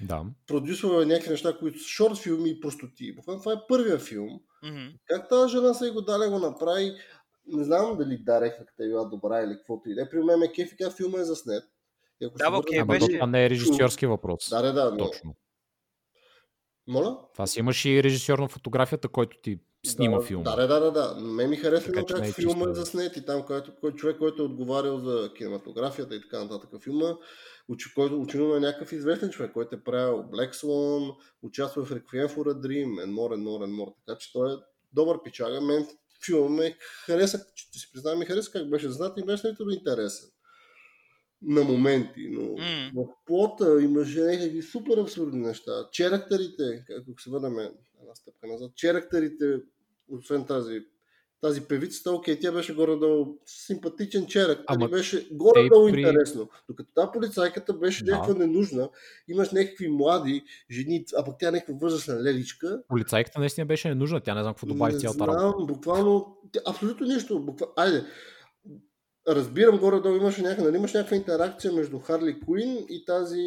[0.01, 0.25] Да.
[0.47, 3.15] продюсвала е някакви неща, които са шорт филми и простоти.
[3.15, 4.39] Буквално това е първият филм.
[4.63, 4.87] Мгм.
[5.05, 6.91] Как тази жена се го даде го направи,
[7.47, 10.09] не знам дали директната е била добра или каквото и да е.
[10.09, 11.63] При мен ме кефи как филма е заснет.
[12.21, 14.49] И ако Да, окей, Ама беше- то това не е режисьорски въпрос.
[14.49, 14.97] Да, да, да, но...
[14.97, 15.35] Точно.
[16.87, 17.17] Моля?
[17.33, 20.43] Това си имаш и режисьор на фотографията, който ти снима да, филма.
[20.43, 21.21] Да, да, да, да, да.
[21.21, 24.41] Ме ми харесва Така как е филма е заснет и там, който, кой човек, който
[24.41, 27.15] е отговарял за кинематографията и така нататък филма,
[27.95, 32.53] който очевидно е някакъв известен човек, който е правил Black Swan, участва в Requiem for
[32.53, 33.93] a Dream, and more, and more, and more.
[34.05, 34.57] Така че той е
[34.93, 35.61] добър пичага.
[35.61, 35.87] Мен
[36.25, 40.29] филма ме хареса, ще си признавам, ми хареса как беше заснат и беше интересен
[41.41, 42.91] на моменти, но М.
[42.95, 45.89] в плота имаше някакви супер абсурдни неща.
[45.91, 47.59] Черактерите, ако се върнем
[48.01, 49.61] една стъпка назад, черактерите,
[50.09, 50.85] освен тази,
[51.41, 56.49] тази певицата, окей, тя беше горе-долу симпатичен черактер Ама и беше горе-долу при- интересно.
[56.69, 58.11] Докато тази полицайката беше Да.
[58.11, 58.89] някаква ненужна,
[59.27, 64.21] имаш някакви млади жени, а пък тя е някаква възрастна леличка, Полицайката наистина беше ненужна,
[64.21, 65.39] тя не знам какво добави цялата работа.
[65.39, 67.39] знам, буквално, абсолютно нищо.
[67.39, 67.67] Буква...
[67.75, 68.03] Айде,
[69.27, 73.43] разбирам горе-долу имаше някаква, нали, имаш някаква интеракция между Харли Куин и тази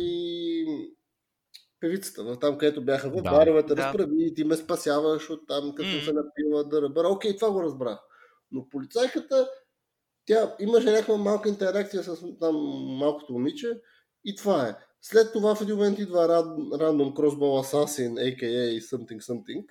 [1.81, 3.31] певицата, в там където бяха в Да.
[3.31, 3.77] баровете, Да.
[3.77, 6.03] разправи и ти ме спасяваш от там, като М.
[6.03, 7.09] се напила да ръбъра.
[7.09, 7.99] Окей, това го разбрах.
[8.53, 9.49] Но полицайката,
[10.27, 12.57] тя имаше някаква малка интеракция с там
[12.99, 13.81] малкото момиче
[14.25, 14.75] и това е.
[15.03, 18.81] След това в един момент идва Random Crossbow Assassin, a.k.a.
[18.81, 19.65] Something Something.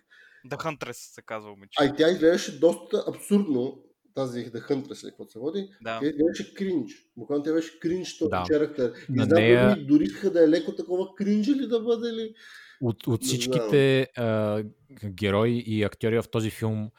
[0.52, 1.78] The Huntress се казва момиче.
[1.80, 3.84] А и тя изглеждаше доста абсурдно,
[4.16, 5.70] тази The Huntress, каквото се води.
[5.82, 6.00] Да.
[6.00, 6.92] Тя изглеждаше кринж.
[7.18, 8.46] Буквално тя беше кринж този да.
[8.52, 8.94] характер.
[9.10, 9.86] И знам, нея...
[9.86, 12.34] дори искаха да е леко такова кринж ли да бъде ли.
[12.82, 14.64] От, от всичките а,
[15.06, 16.90] герои и актьори в този филм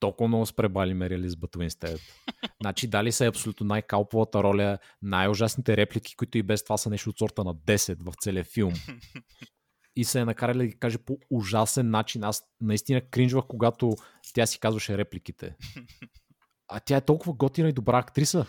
[0.00, 2.00] толкова много спребали Мери Лизбет Уинстед.
[2.60, 7.18] Значи дали са абсолютно най-калповата роля, най-ужасните реплики, които и без това са нещо от
[7.18, 8.72] сорта на 10 в целия филм.
[9.96, 12.24] И се е накарали да ги каже по ужасен начин.
[12.24, 13.96] Аз наистина кринжвах, когато
[14.34, 15.56] тя си казваше репликите.
[16.68, 18.46] А тя е толкова готина и добра актриса.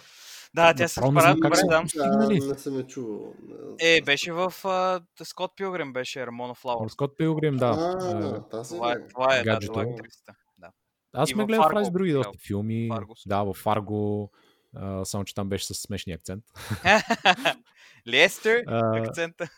[0.53, 1.83] Да, тя се справя добре, да.
[1.95, 2.27] да.
[2.27, 3.33] Не съм я чувал.
[3.79, 6.89] Е, беше в uh, Скот Пилгрим, беше Рамона Флауър.
[6.89, 7.65] Скот Пилгрим, да.
[7.65, 10.33] А, това, е, това е, да, това е актрисата.
[11.13, 12.89] Аз сме гледал в други доста филми.
[12.93, 13.15] Фарго.
[13.25, 14.31] Да, в Фарго.
[14.77, 16.43] Uh, само, че там беше с смешния акцент.
[18.07, 19.49] Лестър, акцента.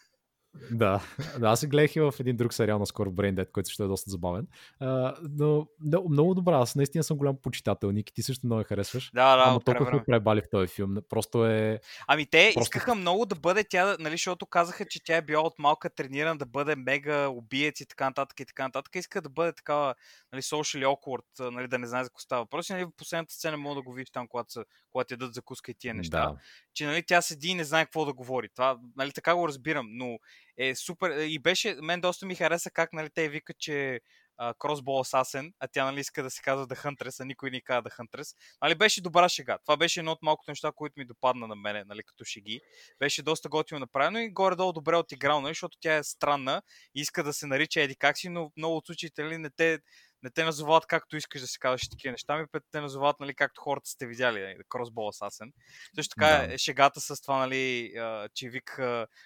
[0.72, 1.04] Да,
[1.40, 3.84] да, аз се гледах и в един друг сериал на скоро Brain Dead, който също
[3.84, 4.48] е доста забавен.
[4.80, 7.92] А, но много, много добра, аз наистина съм голям почитател.
[7.92, 9.12] Ники, ти също много я харесваш.
[9.14, 10.98] Да, да, Ама толкова ме пребали в този филм.
[11.10, 11.80] Просто е...
[12.08, 12.78] Ами те просто...
[12.78, 16.38] искаха много да бъде тя, нали, защото казаха, че тя е била от малка тренирана
[16.38, 18.96] да бъде мега убиец и така нататък и така нататък.
[18.96, 19.96] Иска да бъде такава,
[20.32, 22.70] нали, social awkward, нали, да не знае за какво става въпрос.
[22.70, 25.76] Нали, в последната сцена мога да го видиш там, когато, са, когато ядат закуска и
[25.76, 26.26] тия неща.
[26.26, 26.38] Да.
[26.74, 28.50] Че нали, тя седи и не знае какво да говори.
[28.50, 30.20] Това, нали, така го разбирам, но
[30.70, 31.18] е супер.
[31.18, 34.00] И беше, мен доста ми хареса как нали, те викат, че
[34.42, 37.90] Crossbow Assassin, а тя нали иска да се казва The Huntress, а никой не казва
[37.90, 38.36] The Huntress.
[38.62, 39.58] Нали, беше добра шега.
[39.66, 42.62] Това беше едно от малкото неща, които ми допадна на мене, нали, като шеги.
[43.00, 46.62] Беше доста готино направено и горе-долу добре отиграно, нали, защото тя е странна
[46.96, 49.80] и иска да се нарича Еди как си, но много от случаите нали, не те
[50.24, 53.62] не те назовават както искаш да си казваш такива неща, ми те назовават, нали, както
[53.62, 55.52] хората сте видяли, нали, Crossbow Assassin.
[55.96, 56.54] Също така да.
[56.54, 57.94] е шегата с това, нали,
[58.34, 58.80] че вик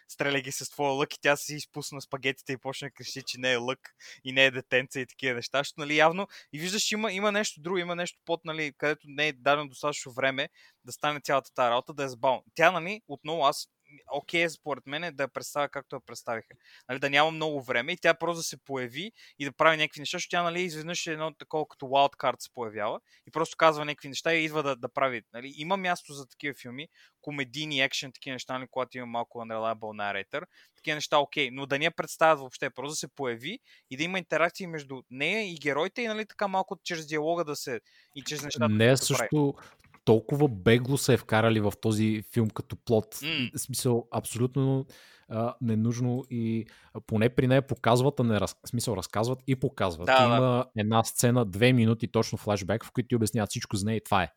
[0.07, 3.39] стреля ги с твоя лък и тя си изпусна спагетите и почна да крещи, че
[3.39, 3.79] не е лък
[4.23, 5.57] и не е детенца и такива неща.
[5.57, 9.27] Защото, нали, явно и виждаш, има, има нещо друго, има нещо под, нали, където не
[9.27, 10.49] е дадено достатъчно време
[10.85, 12.43] да стане цялата тази работа, да е забавно.
[12.55, 13.67] Тя, нали, отново аз
[14.11, 16.53] окей, okay, според мен, е да я представя както я представиха.
[16.89, 19.99] Нали, да няма много време и тя просто да се появи и да прави някакви
[19.99, 23.85] неща, защото тя нали, изведнъж е едно такова като wildcard се появява и просто казва
[23.85, 25.21] някакви неща и идва да, да прави.
[25.33, 25.53] Нали.
[25.57, 26.87] Има място за такива филми,
[27.21, 30.43] комедийни, екшен, такива неща, нали, когато има малко unreliable narrator.
[30.75, 33.97] Такива неща, окей, okay, но да ни я представят въобще, просто да се появи и
[33.97, 37.81] да има интеракции между нея и героите и нали, така малко чрез диалога да се
[38.15, 38.69] и чрез нещата.
[38.69, 43.15] Не, да също, прави толкова бегло се е вкарали в този филм като плод.
[43.15, 43.57] Mm.
[43.57, 44.85] Смисъл, абсолютно
[45.29, 46.65] а, ненужно и
[47.07, 50.05] поне при нея показват, а не раз, смисъл разказват и показват.
[50.05, 50.65] Да, Има да.
[50.77, 54.23] една сцена, две минути точно флашбек, в които ти обясняват всичко за нея и това
[54.23, 54.31] е.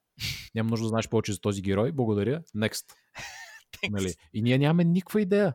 [0.54, 1.92] Няма нужда да знаеш повече за този герой.
[1.92, 2.42] Благодаря.
[2.57, 2.85] Next.
[3.90, 4.14] нали?
[4.35, 5.54] И ние нямаме никаква идея.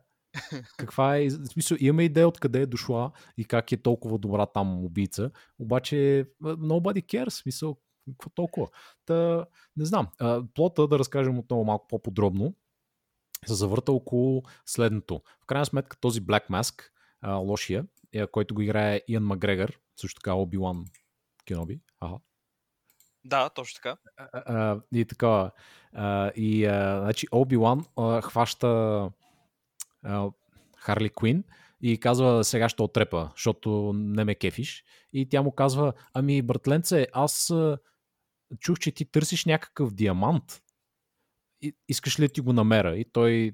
[0.78, 4.86] Каква е, в смисъл, имаме идея откъде е дошла и как е толкова добра там
[4.86, 7.78] убийца, обаче nobody cares, смисъл,
[8.12, 8.68] какво толкова?
[9.06, 9.46] Та,
[9.78, 10.08] не знам.
[10.54, 12.56] Плота, да разкажем отново малко по-подробно,
[13.46, 15.22] се завърта около следното.
[15.44, 16.90] В крайна сметка този Black Mask,
[17.28, 20.86] лошия, е, който го играе Иан Макгрегор, също така Оби-Ван
[21.46, 21.82] Кеноби.
[22.00, 22.18] Ага.
[23.26, 23.98] Да, точно така.
[24.18, 25.52] А, и така.
[25.94, 27.86] А, и а, значи Оби-Ван
[28.22, 28.68] хваща
[30.04, 30.32] а,
[30.78, 31.44] Харли Куин
[31.82, 34.84] и казва сега ще отрепа, защото не ме кефиш.
[35.14, 37.54] И тя му казва, ами братленце, аз
[38.60, 40.62] чух, че ти търсиш някакъв диамант.
[41.62, 42.98] И, искаш ли ти го намеря?
[42.98, 43.52] И той...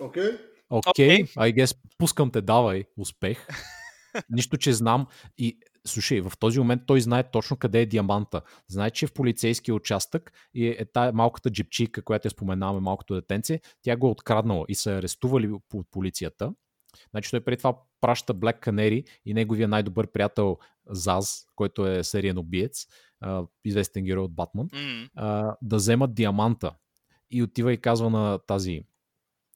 [0.00, 0.30] Окей.
[0.70, 3.46] Окей, I guess, пускам те, давай, успех.
[4.30, 5.06] Нищо, че знам.
[5.38, 8.42] И слушай, в този момент той знае точно къде е диаманта.
[8.68, 13.14] Знае, че е в полицейския участък и е тая малката джипчика, която я споменаваме, малкото
[13.14, 16.52] детенце, тя го е откраднала и са арестували от полицията.
[17.10, 20.58] Значи той преди това праща Black Canary и неговия най-добър приятел
[20.90, 22.86] Заз, който е сериен убиец,
[23.64, 25.56] известен герой от Батман, mm-hmm.
[25.62, 26.74] да вземат диаманта.
[27.30, 28.80] И отива и казва на тази,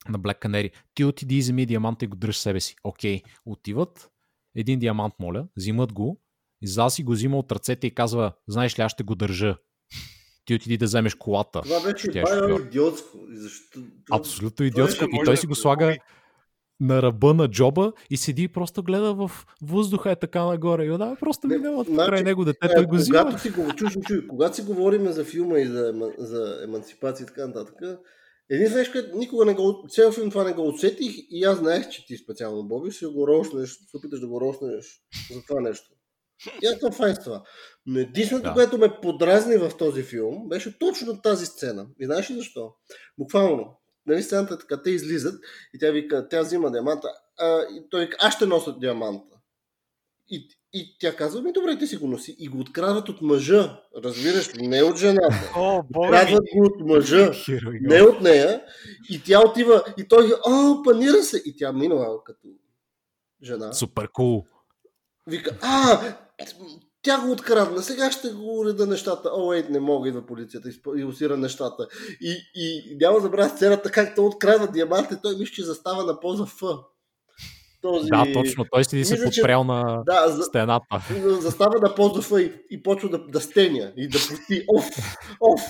[0.09, 2.77] на Black Canary, ти отиди и вземи диаманта и го дръж себе си.
[2.85, 4.11] Окей, отиват,
[4.57, 6.21] един диамант, моля, взимат го,
[6.65, 9.57] Заз си го взима от ръцете и казва, знаеш ли, аз ще го държа
[10.49, 11.61] ти отиди да вземеш колата.
[11.61, 12.23] Това вече е
[12.67, 13.19] идиотско.
[13.29, 13.81] Защо...
[14.11, 15.05] Абсолютно идиотско.
[15.05, 15.97] И той си го слага,
[16.81, 19.31] на ръба на джоба и седи и просто гледа в
[19.63, 20.85] въздуха е така нагоре.
[20.85, 23.19] И да, просто минава значи, край него дете, той го взима.
[23.19, 27.27] Когато си, го, чуш, чуш, когато си говорим за филма и за, за емансипация и
[27.27, 27.75] така нататък,
[28.51, 31.89] един нещо, което никога не го, цял филм това не го усетих и аз знаех,
[31.89, 35.01] че ти специално, Боби, ще го роснеш, ще опиташ да го роснеш
[35.33, 35.91] за това нещо.
[36.63, 37.43] И аз съм файн с това.
[37.87, 38.55] Но единственото, да.
[38.55, 41.87] което ме подразни в този филм, беше точно тази сцена.
[42.01, 42.73] И знаеш ли защо?
[43.19, 43.78] Буквално,
[44.09, 45.41] нали сцената така, те излизат
[45.75, 49.37] и тя вика, тя взима диаманта, а, и той вика, аз ще нося диаманта.
[50.31, 52.37] И, и тя казва, ми добре, ти си го носи.
[52.39, 55.53] И го открадват от мъжа, разбираш ли, не от жената.
[55.57, 55.83] О!
[55.95, 57.33] Открадват го от мъжа,
[57.81, 58.63] не от нея.
[59.11, 61.43] И тя отива, и той, о, панира се.
[61.45, 62.49] И тя минала като
[63.43, 63.73] жена.
[63.73, 64.45] Супер кул.
[65.27, 66.17] Вика, а,
[67.03, 69.31] тя го открадна, сега ще го уреда нещата.
[69.35, 71.89] О, ей, не мога, идва полицията и усира нещата.
[72.21, 76.21] И, и няма забравя сцената как той открадва диаманта и той мисля, че застава на
[76.21, 76.61] поза Ф.
[77.83, 78.09] Този...
[78.09, 78.65] Да, точно.
[78.73, 80.87] Той седи се Мисля, че- подпрял на Да, за, стената.
[81.41, 84.65] застава на поза Ф и, и почва да, да стеня и да пусти.
[84.77, 84.85] Оф,
[85.41, 85.61] оф.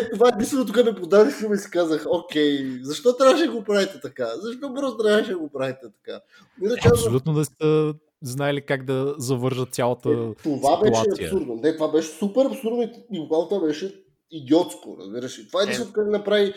[0.00, 3.64] Е, това единственото, което ме подаде филма и си казах, окей, защо трябваше да го
[3.64, 4.28] правите така?
[4.36, 6.20] Защо просто трябваше да го правите така?
[6.64, 11.26] Иначе Абсолютно да сте знаели как да завържат цялата Е, Това беше ситуация.
[11.26, 11.54] абсурдно.
[11.54, 15.46] Не, това беше супер абсурдно и- и буквално това беше идиотско, разбираш ли.
[15.48, 16.54] Това е единственото, което направи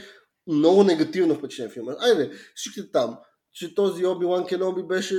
[0.48, 1.96] много негативно впечатление филма.
[2.00, 3.18] Айде, всичките там,
[3.54, 5.16] че този Оби-Лан Кеноби беше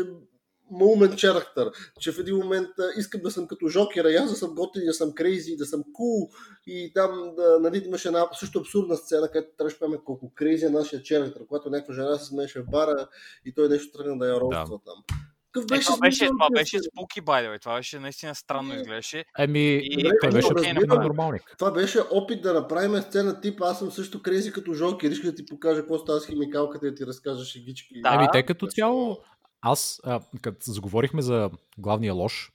[0.72, 4.36] moment character, че в един момент а, искам да съм като Жокера, и аз да
[4.36, 6.28] съм готин, да съм крейзи, да съм кул cool,
[6.66, 10.70] и там да, нали, имаше една също абсурдна сцена, където трябваше да колко крейзи е
[10.70, 13.08] нашия character, когато някаква жена се смееше в бара
[13.44, 15.16] и той нещо тръгна да я роства там.
[15.54, 17.60] Какъв Е, беше това беше, това на беше спуки, way.
[17.60, 18.74] Това беше наистина странно Не.
[18.80, 19.24] изглеждаше.
[19.38, 21.02] Еми, И- той Добре, беше разбирам.
[21.02, 21.42] нормалник.
[21.58, 25.34] Това беше опит да направим сцена тип, аз съм също крези като Жокер, искаш да
[25.34, 27.94] ти покажа какво става с химикалката и да ти разкажа шегички.
[28.00, 28.08] Да.
[28.12, 29.18] Ами, те като цяло,
[29.60, 32.52] аз, а, като заговорихме за главния лош,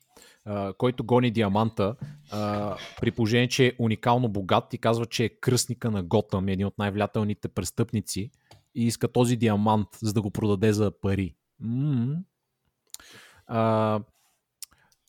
[0.77, 1.95] който гони диаманта,
[3.01, 6.77] при положение, че е уникално богат и казва, че е кръстника на Готъм, един от
[6.77, 8.31] най-влиятелните престъпници
[8.75, 11.35] и иска този диамант, за да го продаде за пари.
[11.59, 12.15] М.
[13.49, 14.01] А,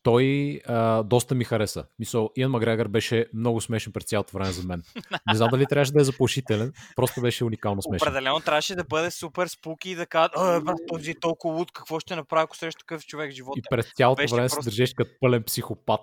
[0.02, 0.24] той
[0.66, 1.84] а, доста ми хареса.
[1.98, 4.82] Мисъл, Иан Макгрегор беше много смешен през цялото време за мен.
[5.28, 8.08] Не знам дали трябваше да е заплашителен, просто беше уникално смешен.
[8.08, 11.72] Определено трябваше да бъде супер спуки и да кажат, а, брат, този е толкова луд,
[11.72, 13.58] какво ще направи, ако срещу такъв човек в живота?
[13.58, 16.00] И през цялото Беше време се просто- държеше като пълен психопат.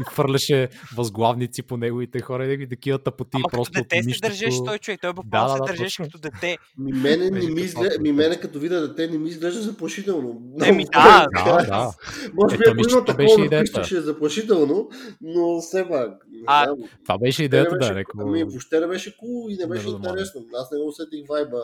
[0.00, 3.30] и фърляше възглавници по неговите хора и такива тъпоти.
[3.34, 4.28] Ама като просто от дете се нищото.
[4.28, 6.58] държеше той човек, той буквално Да, да, се да, държеше като дете.
[6.78, 10.40] Ми мене, не ми, като това, ми мене като видя дете не ми изглежда заплашително.
[10.64, 11.26] Еми, Много да.
[11.44, 11.92] Да, да.
[12.34, 14.88] Може би Ето, ако има такова ще е заплашително,
[15.20, 16.26] но все пак.
[16.46, 16.76] А, знам.
[17.04, 18.22] Това беше идеята да беше, е някакво...
[18.22, 20.44] Ами, въобще не беше кул и не беше Да, да, да, интересно.
[20.54, 21.62] Аз не го усетих вайба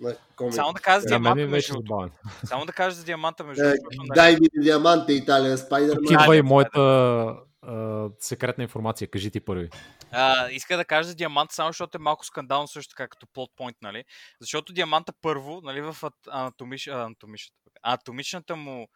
[0.00, 0.54] на комик.
[0.54, 2.12] Само да кажа за мен диаманта, между другото.
[2.44, 3.96] Само да кажа за диаманта, между Е, другото.
[3.98, 6.04] нали, Дай ми диаманта, Италия, Спайдерман.
[6.04, 6.80] Тук идва и моята
[7.62, 9.08] а, секретна информация.
[9.08, 9.68] Кажи ти първи.
[10.10, 13.50] А, иска да кажа за диаманта, само защото е малко скандално също така като плот
[13.60, 14.04] point, нали?
[14.40, 18.88] Защото диаманта първо, нали, в ат- анатомиш, а, анатомичната, анатомичната му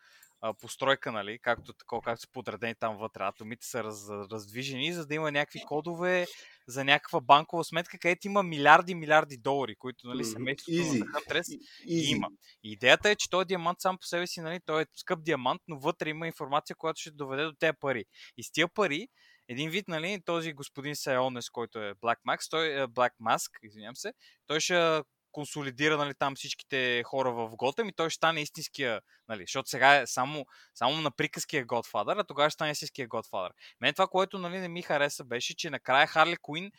[0.43, 5.07] а, постройка, нали, както, такова, както са подредени там вътре, атомите са раз, раздвижени, за
[5.07, 6.27] да има някакви кодове
[6.67, 10.99] за някаква банкова сметка, където има милиарди, милиарди долари, които, нали, семейството Easy.
[10.99, 11.47] на Хантрес
[11.87, 12.29] има.
[12.65, 15.63] И идеята е, че този диамант сам по себе си, нали, той е скъп диамант,
[15.69, 18.05] но вътре има информация, която ще доведе до тези пари.
[18.37, 19.09] И с тия пари,
[19.49, 23.97] един вид, нали, този господин Сайонес, който е Black Max, той е Black Mask, извинявам
[23.97, 24.13] се,
[24.47, 25.03] той ще
[25.33, 29.97] консолидира нали, там всичките хора в Готъм и той ще стане истинския, нали, защото сега
[29.97, 33.51] е само, само на приказки е Godfather, а тогава ще стане истинския Godfather.
[33.81, 36.71] Мен това, което нали, не ми хареса, беше, че накрая Харли Куин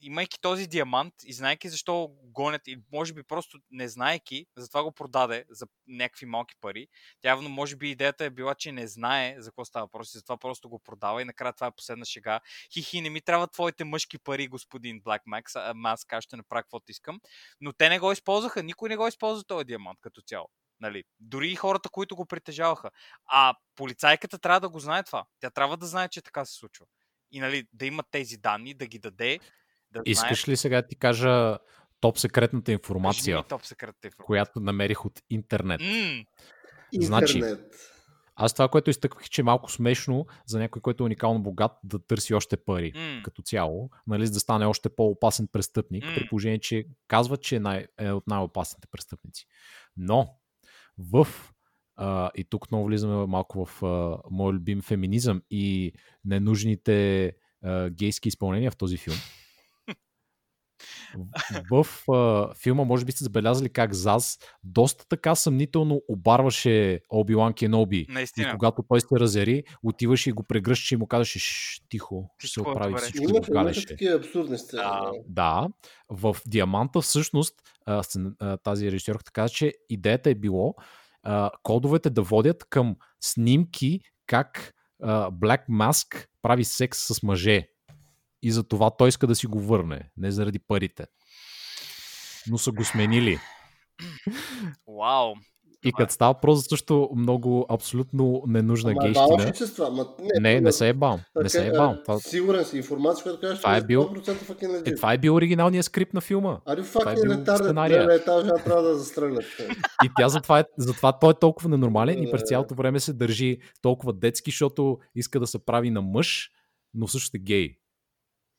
[0.00, 4.82] имайки този диамант и знайки защо го гонят, и може би просто не знайки, затова
[4.82, 6.88] го продаде за някакви малки пари.
[7.24, 10.36] Явно, може би идеята е била, че не знае за какво става въпрос и затова
[10.36, 12.40] просто го продава и накрая това е последна шега.
[12.72, 17.20] Хихи, не ми трябва твоите мъжки пари, господин Black Max, аз ще направя каквото искам.
[17.60, 20.48] Но те не го използваха, никой не го използва този диамант като цяло.
[20.80, 21.04] Нали?
[21.20, 22.90] Дори и хората, които го притежаваха.
[23.26, 25.24] А полицайката трябва да го знае това.
[25.40, 26.86] Тя трябва да знае, че така се случва.
[27.32, 29.38] И нали, да има тези данни, да ги даде,
[29.92, 31.58] да Искаш ли сега да ти кажа
[32.00, 34.26] топ секретната информация, топ секретната информация.
[34.26, 35.80] която намерих от интернет?
[35.80, 36.24] М,
[36.94, 37.74] Значи, Интернет.
[38.36, 41.98] Аз това, което изтъквах, че е малко смешно за някой, който е уникално богат, да
[41.98, 46.12] търси още пари м, като цяло, нали, за да стане още по-опасен престъпник, М.
[46.14, 49.46] при положение, че казва, че е, най- е от най-опасните престъпници.
[49.96, 50.34] Но
[50.98, 51.26] в
[51.96, 55.92] а, и тук много влизаме малко в а, мой любим феминизъм и
[56.24, 57.32] ненужните
[57.64, 59.16] а, гейски изпълнения в този филм.
[61.70, 67.54] В, в а, филма може би сте забелязали как Заз доста така съмнително обарваше Оби-Лан
[67.54, 68.06] Кеноби.
[68.08, 68.52] И Наистина.
[68.52, 72.60] когато той се разяри, отиваше и го прегръщаше и му казваше, «Шш, тихо, ще се
[72.60, 73.02] е оправи, добре».
[73.02, 74.82] всичко Има, го имаше такива абсурдни сцени.
[74.82, 75.10] Да.
[75.28, 75.68] Да.
[76.08, 77.54] В Диаманта всъщност
[78.62, 80.74] тази режисьорка каза, че идеята е било
[81.22, 87.68] а, кодовете да водят към снимки как а, Black Mask прави секс с мъже.
[88.42, 91.06] И за това той иска да си го върне, не заради парите.
[92.46, 93.38] но са го сменили.
[94.88, 95.34] Вау.
[95.84, 99.54] И като става просто също много абсолютно ненужна Ама гейщина.
[99.54, 99.90] се с това?
[99.90, 101.20] Ма, не, Не, не се е бал.
[101.36, 101.96] Не се е бал.
[102.02, 104.86] Това, Сигурен си, информация, която кажеш, Това е бил- 100% fucking legit.
[104.86, 106.58] е, това е бил оригиналният скрипт на филма.
[106.58, 107.14] You това е.
[108.06, 109.44] Не, етажа трябва да застрелят.
[110.04, 112.46] И тя затова, е, затова той е толкова ненормален и през Да.
[112.46, 116.50] цялото време се държи толкова детски, защото иска да се прави на мъж,
[116.94, 117.76] но също е гей.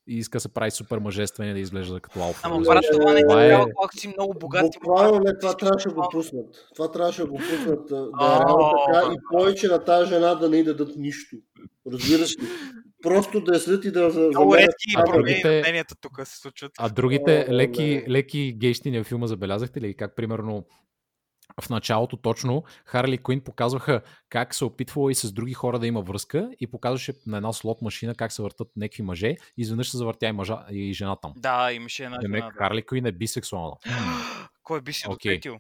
[0.08, 2.42] И иска да се прави супер мъжествен и да изглежда като алфа.
[2.44, 4.66] Ама брат, това не ти това е- когато си много богат.
[4.84, 6.68] Буквално не, това трябваше да го буквално- пуснат.
[6.76, 7.86] Това трябваше да го пуснат.
[7.90, 11.36] Да е така и повече на тази жена да не й дадат нищо.
[11.92, 12.48] Разбираш ли?
[13.04, 16.72] Просто да я следят и да за, Много редки промени мненията тук се случват.
[16.80, 19.94] А другите леки, леки гейщини в филма забелязахте ли?
[19.96, 20.66] Как примерно
[21.62, 26.02] в началото точно Харли Куин показваха как се опитвала и с други хора да има
[26.02, 29.98] връзка и показваше на една слот машина как се въртат някакви мъже и изведнъж се
[29.98, 31.34] завъртя и, мъжа, и жена там.
[31.36, 32.38] Да, имаше една жена.
[32.38, 32.52] да.
[32.52, 33.76] Харли Куин е бисексуална.
[34.64, 35.36] Кой би Окей.
[35.36, 35.58] досетил?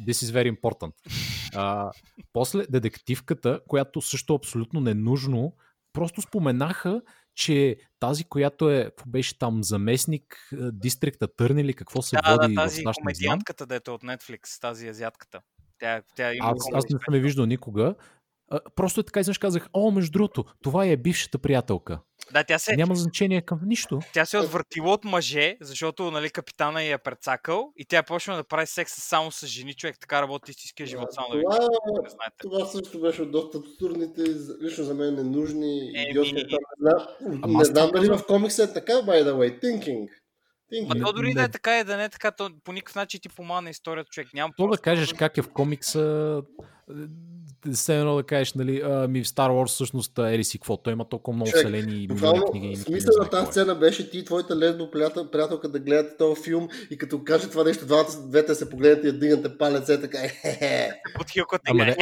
[0.00, 0.92] This is very important.
[1.54, 1.90] А,
[2.32, 5.52] после детективката, която също абсолютно ненужно,
[5.92, 7.02] просто споменаха,
[7.34, 12.54] че тази, която е, беше там, заместник, е, дистрикта Търн или какво се Да, води
[12.54, 12.94] да, в тази САЩ, не знам.
[12.94, 15.40] комедиантката, дето е от Netflix, тази азиатката.
[15.78, 17.94] Тя, тя има Аз, аз не съм я виждал никога.
[18.50, 22.00] А, просто е така, изведнъж казах, о, между другото, това е бившата приятелка.
[22.32, 24.00] Да, тя се, Няма значение към нищо.
[24.12, 28.02] тя се е отвъртила от мъже, защото нали, капитана я е прецакал и тя е
[28.02, 31.42] почнала да прави секс само с жени, човек така работи истинския живот, само да ви
[31.50, 31.58] Това,
[32.02, 32.36] не знаете.
[32.40, 34.20] това също беше от доста абсурдните,
[34.62, 36.34] лично за мен ненужни, идиотски.
[36.34, 36.56] неща.
[37.46, 39.62] Не знам, това дали в комикса е така, by the way.
[39.62, 40.08] Thinking.
[40.88, 43.20] Ма то дори да е така и да не е така, то по никакъв начин
[43.20, 44.28] ти помага на историята, човек.
[44.34, 46.42] Няма То да кажеш как е в комикса,
[46.90, 50.58] е, все едно да кажеш, нали, а, ми в Star Wars всъщност е, ели си
[50.58, 52.76] какво, той има толкова много Човек, вселени и Буквално, книги.
[52.76, 53.50] смисъл на тази е.
[53.50, 57.50] сцена беше ти и твоята лесбо приятел, приятелка да гледате този филм и като каже
[57.50, 60.90] това нещо, двамата, двете се погледнете и я дигнете палец, е така, хе-хе.
[61.18, 61.96] Под хилката Ама не,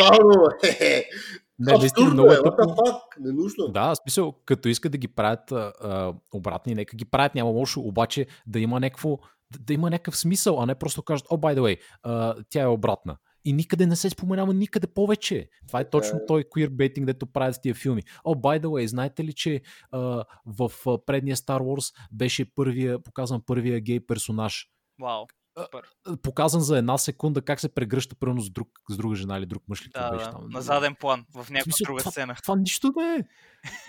[1.60, 3.68] не, наистина много е, е fuck, ненужно.
[3.68, 7.80] Да, в смисъл, като искат да ги правят а, обратни, нека ги правят, няма лошо,
[7.80, 9.18] обаче да има някакво,
[9.60, 12.66] да, има някакъв смисъл, а не просто кажат, о, by the way, а, тя е
[12.66, 13.16] обратна.
[13.44, 15.48] И никъде не се споменава никъде повече.
[15.66, 16.26] Това е точно е.
[16.26, 18.02] той queerbaiting, дето правят тия филми.
[18.24, 20.70] О, by the way, знаете ли, че а, в
[21.06, 24.66] предния Star Wars беше първия, показан първия гей персонаж?
[25.00, 25.26] Вау.
[25.58, 25.82] Супер.
[26.18, 29.62] Показан за една секунда как се прегръща примерно с, друг, с друга жена или друг
[29.68, 29.86] мъж.
[29.86, 30.48] ли, Да, беше да, там?
[30.48, 32.34] на заден план, в някаква смисъл, друга това- сцена.
[32.42, 33.22] Това нищо не е.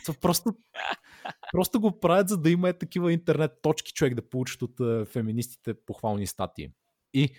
[0.05, 0.53] Това просто,
[1.51, 5.05] просто го правят, за да има е такива интернет точки човек да получат от е,
[5.05, 6.69] феминистите похвални статии.
[7.13, 7.29] И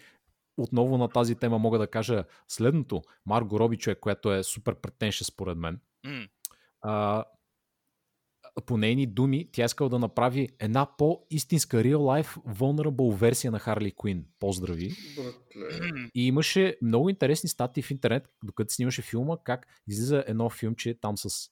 [0.57, 3.03] отново на тази тема мога да кажа следното.
[3.27, 5.81] Марго Роби, човек, която е супер претеншен според мен,
[6.81, 7.25] а,
[8.67, 13.93] по нейни думи, тя искала да направи една по-истинска real life vulnerable версия на Харли
[13.93, 14.25] Куин.
[14.41, 14.95] Поздрави!
[15.17, 16.11] Братле.
[16.15, 21.17] И имаше много интересни статии в интернет, докато снимаше филма, как излиза едно филмче там
[21.17, 21.51] с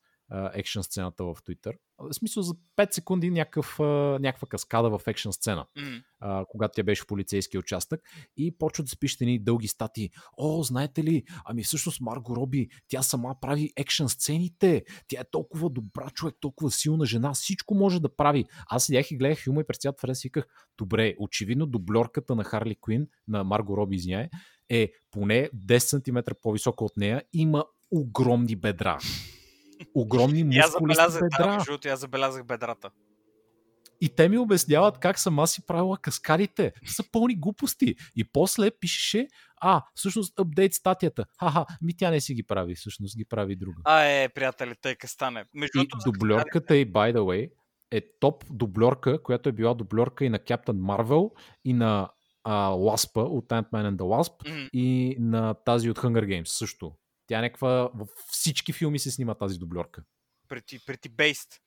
[0.55, 1.73] екшен сцената в Twitter.
[1.99, 3.79] В смисъл за 5 секунди някакъв,
[4.21, 6.01] някаква каскада в екшен сцена, М.
[6.21, 8.01] а, когато тя беше в полицейския участък
[8.37, 10.11] и почват да се пишат едни дълги статии.
[10.37, 15.71] О, знаете ли, ами всъщност Марго Роби, тя сама прави екшен сцените, тя е толкова
[15.71, 18.45] добра човек, толкова силна жена, всичко може да прави.
[18.67, 20.47] Аз седях и гледах филма и през цялата време си виках,
[20.79, 24.29] добре, очевидно дублерката на Харли Куин, на Марго Роби, извиняй,
[24.69, 28.99] е поне 10 см по-висока от нея, има огромни бедра.
[29.95, 32.91] Огромни И аз забелязах, да, аз забелязах бедрата.
[34.01, 36.73] И те ми обясняват как сама си правила каскадите.
[36.77, 37.95] Това са пълни глупости.
[38.17, 41.25] И после пишеше, а, всъщност апдейт статията.
[41.39, 43.83] Ха-ха, ми тя не си ги прави, всъщност ги прави друга.
[43.85, 45.45] А, е, приятели, тъй стане.
[45.55, 47.51] Между И дублерката и, by the way,
[47.91, 51.31] е топ дублерка, която е била дублерка и на Captain Marvel,
[51.65, 52.11] и на
[52.45, 56.93] а, Ласпа от Ant-Man and the Wasp, М, и на тази от Hunger Games също.
[57.31, 57.91] Тя е някаква...
[57.95, 60.03] Във всички филми се снима тази дублерка.
[60.49, 61.59] Pretty, pretty based.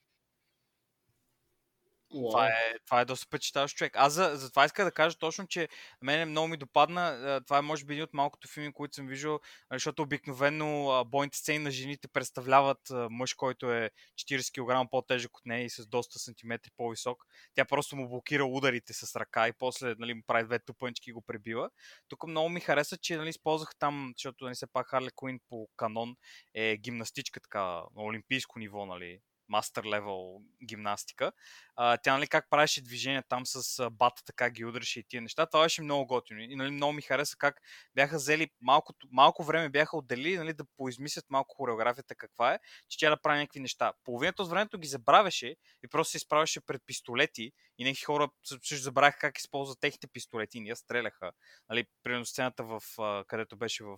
[2.14, 2.32] Уау.
[2.32, 3.94] Това е, това е доста впечатляващ човек.
[3.96, 5.68] Аз за, за това иска да кажа точно, че
[6.02, 7.42] мен много ми допадна.
[7.48, 9.40] Това е може би един от малкото филми, които съм виждал,
[9.72, 15.66] защото обикновено бойните сцени на жените представляват мъж, който е 40 кг по-тежък от нея
[15.66, 17.26] и с доста сантиметри по-висок.
[17.54, 21.14] Тя просто му блокира ударите с ръка и после нали, му прави две тупънчки и
[21.14, 21.70] го пребива.
[22.08, 25.68] Тук много ми хареса, че нали, използвах там, защото нали, все пак Харли Куин по
[25.78, 26.16] канон
[26.54, 27.64] е гимнастичка така,
[27.96, 31.32] на олимпийско ниво, нали, мастер левел гимнастика.
[31.76, 35.46] Тя нали как правеше движения там с а, батата, как ги удреше и тия неща.
[35.46, 36.40] Това беше много готино.
[36.40, 37.62] И нали, много ми хареса как
[37.96, 42.60] бяха взели малко, малко време бяха отделили нали, да поизмислят малко хореографията каква е,
[42.90, 43.94] че тя да прави някакви неща.
[44.04, 48.76] Половината от времето ги забравяше и просто се изправяше пред пистолети и някакви хора също
[48.76, 51.32] забравяха как използват техните пистолети ние стреляха.
[51.70, 52.82] Нали, примерно сцената, в,
[53.28, 53.98] където беше в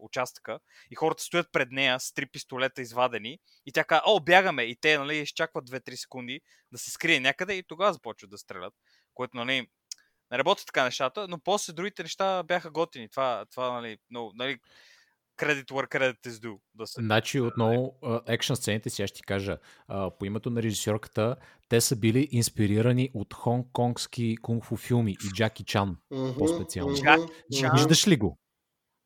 [0.00, 0.58] участъка
[0.90, 4.62] и хората стоят пред нея с три пистолета извадени и тя казва, о, бягаме!
[4.62, 6.40] И те нали, изчакват 2-3 секунди
[6.72, 8.74] да се скрие някъде и тогава започват да стрелят.
[9.14, 9.68] Което, нали,
[10.30, 13.08] не работят така нещата, но после другите неща бяха готини.
[13.08, 14.58] Това, това нали, но, нали,
[15.38, 16.58] credit where credit is due.
[16.74, 17.00] Да се...
[17.02, 17.94] Значи отново
[18.26, 19.58] екшн сцените, сега ще ти кажа,
[20.18, 21.36] по името на режисьорката,
[21.68, 25.96] те са били инспирирани от хонг-конгски кунг-фу филми и Джаки Чан
[26.38, 26.94] по-специално.
[26.94, 27.70] Джаки Чан.
[27.74, 28.38] Виждаш ли го?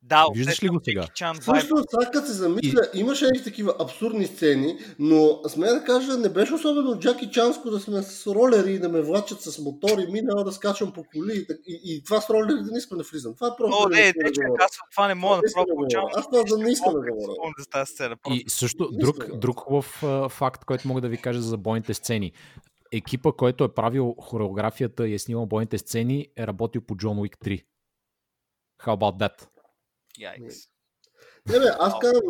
[0.07, 1.07] Да, Виждаш ли го сега?
[1.41, 2.99] Също, сега като се замисля, и...
[2.99, 7.79] имаше някакви такива абсурдни сцени, но сме да кажа, не беше особено Джаки Чанско да
[7.79, 11.45] сме с ролери и да ме влачат с мотори, минава да скачам по коли и,
[11.67, 13.33] и, и това с ролери да не искам да влизам.
[13.35, 13.83] Това е просто.
[13.83, 16.09] О, не, не, не, да казва, това не мога да правя.
[16.15, 17.53] Аз това да не искам да говоря.
[18.29, 22.31] И също друг, друг хубав факт, който мога да ви кажа за бойните сцени
[22.91, 27.37] екипа, който е правил хореографията и е снимал бойните сцени, е работил по Джон Уик
[27.37, 27.63] 3.
[28.83, 29.54] How about that?
[30.19, 30.69] Yikes.
[31.49, 32.21] Не, бе, аз казвам,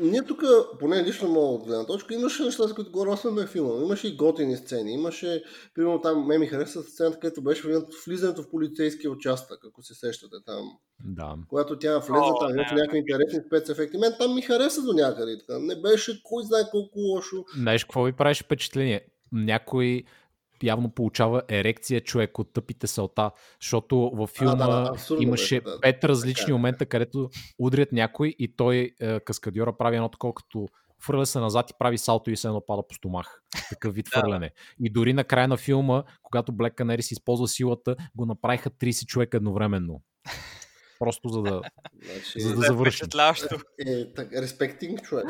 [0.00, 0.42] ние тук,
[0.78, 3.84] поне лично моя от гледна точка, имаше неща, за които говоря, аз ме филма.
[3.84, 4.92] Имаше и готини сцени.
[4.92, 5.42] Имаше,
[5.74, 7.68] примерно там, ме ми хареса сцената, където беше
[8.06, 10.70] влизането в полицейския участък, ако се сещате там.
[11.04, 11.36] Да.
[11.48, 13.98] Когато тя влезе там, имаше някакви интересни спецефекти.
[13.98, 15.38] Мен там ми хареса до някъде.
[15.38, 15.58] Така.
[15.58, 17.44] Не беше кой знае колко лошо.
[17.56, 19.00] Знаеш какво ви правиш впечатление?
[19.32, 20.04] Някой
[20.62, 23.30] явно получава ерекция човек от тъпите салта,
[23.62, 28.34] защото във филма а, да, да, имаше да, пет различни така, момента, където удрят някой
[28.38, 30.68] и той, е, каскадьора, прави едно такова, като
[31.00, 33.42] фърля се назад и прави салто и се едно пада по стомах.
[33.68, 34.50] Такъв вид фърляне.
[34.80, 39.06] И дори на края на филма, когато Black Canary си използва силата, го направиха 30
[39.06, 40.02] човека едновременно.
[40.98, 41.60] Просто за да,
[42.12, 43.34] значи, за да.
[43.86, 45.26] Е, е, респектинг човек.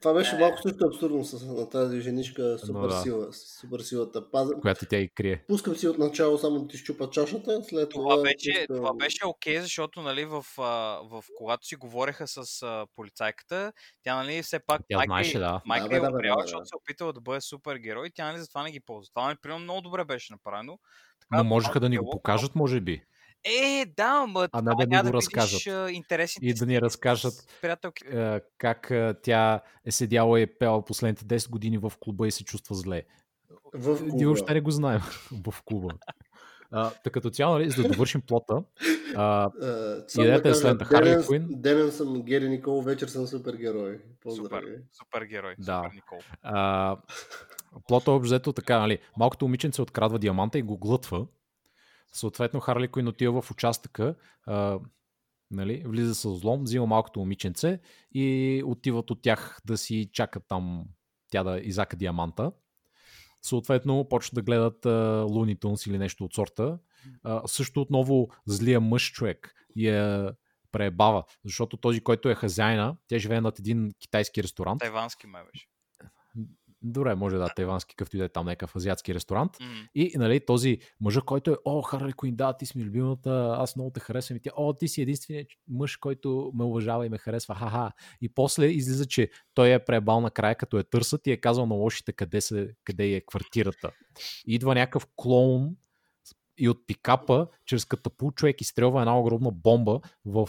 [0.00, 3.00] Това беше малко също абсурдно с на тази женичка супер, да.
[3.00, 4.30] сила, супер силата.
[4.30, 4.54] Паза...
[4.60, 5.44] Която тя и крие.
[5.48, 8.10] Пускам си от начало само да ти щупа чашата, след това...
[8.10, 8.76] Това беше, пускам...
[8.76, 13.72] това беше окей, защото нали, в, в, когато си говореха с а, полицайката,
[14.02, 15.62] тя нали все пак тя майка, знаеше, да.
[15.66, 18.62] майка да, е умряла, да, защото се опитала да бъде супер герой, тя нали затова
[18.62, 19.10] не ги ползва.
[19.14, 20.78] Това нали, примерно много добре беше направено.
[21.20, 23.02] Така, Но можеха да ни го покажат, може би.
[23.44, 25.62] Е, да, ма а не да го разкажат.
[26.40, 28.04] И да ни разкажат приятелки.
[28.58, 32.74] как тя е седяла и е пела последните 10 години в клуба и се чувства
[32.74, 33.02] зле.
[33.74, 34.14] В клуба.
[34.14, 35.00] Ние още не го знаем
[35.46, 35.88] в клуба.
[36.70, 38.62] А, така като цяло, нали, за да довършим плота,
[39.16, 40.84] а, uh, идеята е следната.
[40.84, 41.46] Харли Куин.
[41.50, 44.00] Денен съм Гери Никол, вечер съм супергерой.
[44.34, 44.62] Супер,
[44.92, 45.54] супергерой.
[45.58, 45.82] Да.
[45.84, 46.18] Супер Никол.
[46.42, 46.96] А,
[47.88, 51.26] плота обзето така, нали, малкото момиченце открадва диаманта и го глътва
[52.12, 54.14] Съответно, Харли Куин отива в участъка,
[54.46, 54.78] а,
[55.50, 57.80] нали, влиза с злом, взима малкото момиченце
[58.14, 60.84] и отиват от тях да си чакат там
[61.30, 62.52] тя да изака диаманта.
[63.42, 64.86] Съответно, почват да гледат
[65.30, 66.78] Луни Тунс или нещо от сорта.
[67.22, 70.32] А, също отново злия мъж човек я
[70.72, 74.80] пребава, защото този, който е хазяйна, тя живее над един китайски ресторант.
[74.80, 75.66] Тайвански май беше.
[76.82, 79.52] Добре, може да, тайвански, какъвто и да е там някакъв азиатски ресторант.
[79.52, 79.88] Mm.
[79.94, 83.76] И нали, този мъж, който е, о, Харли Куин, да, ти си ми любимата, аз
[83.76, 84.36] много те харесвам.
[84.36, 87.54] И тя, о, ти си единственият мъж, който ме уважава и ме харесва.
[87.54, 87.92] Ха-ха.
[88.20, 91.66] И после излиза, че той е пребал на края, като е търсът и е казал
[91.66, 93.90] на лошите къде, се, къде е квартирата.
[94.46, 95.76] И идва някакъв клоун
[96.58, 100.48] и от пикапа, чрез катапул човек изстрелва една огромна бомба в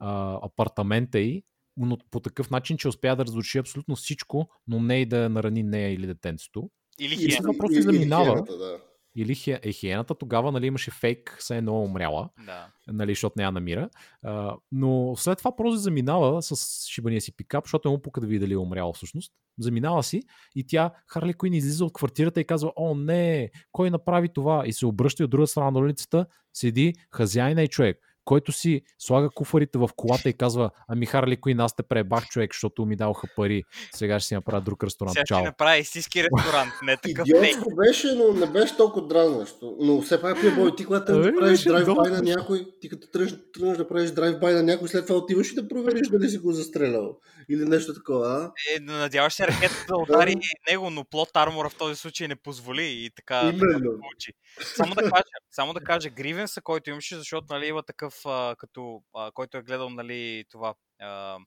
[0.00, 1.44] а, апартамента й
[1.76, 5.62] но по такъв начин, че успя да разруши абсолютно всичко, но не и да нарани
[5.62, 6.70] нея или детенцето.
[6.98, 7.48] Или хиената.
[7.54, 8.24] И просто заминава.
[8.24, 8.78] Хиената, да.
[9.16, 12.66] Или хи, е, хиената тогава нали, имаше фейк, се едно умряла, да.
[12.88, 13.88] нали, защото няма намира.
[14.22, 18.38] А, но след това просто заминава с шибания си пикап, защото му пука да види
[18.38, 19.32] дали е умряла всъщност.
[19.58, 20.22] Заминава си
[20.54, 24.62] и тя, Харли Куин, излиза от квартирата и казва, о не, кой направи това?
[24.66, 29.28] И се обръща от друга страна на улицата, седи хазяйна и човек който си слага
[29.34, 33.26] куфарите в колата и казва, ами Харли Куин, аз те пребах човек, защото ми даваха
[33.36, 33.62] пари.
[33.94, 35.12] Сега ще си направя друг ресторант.
[35.12, 35.38] Сега Чао.
[35.38, 39.76] ще направя истински ресторант, не такъв Идиотско беше, но не беше толкова дразнещо.
[39.80, 43.76] Но все пак е бой, ти когато да правиш драйв-бай на някой, ти като тръгнеш
[43.76, 47.16] да правиш драйв-бай на някой, след това отиваш и да провериш дали си го застрелял.
[47.48, 48.52] Или нещо такова, а?
[48.76, 50.36] Е, надяваш се ракета да удари
[50.70, 53.78] него, но плот армора в този случай не позволи и така Именно.
[53.78, 54.32] да получи.
[54.76, 59.02] Само да кажа, само да кажа Гривенса, който имаше, защото нали, има такъв, а, като,
[59.14, 61.38] а, който е гледал нали, това а,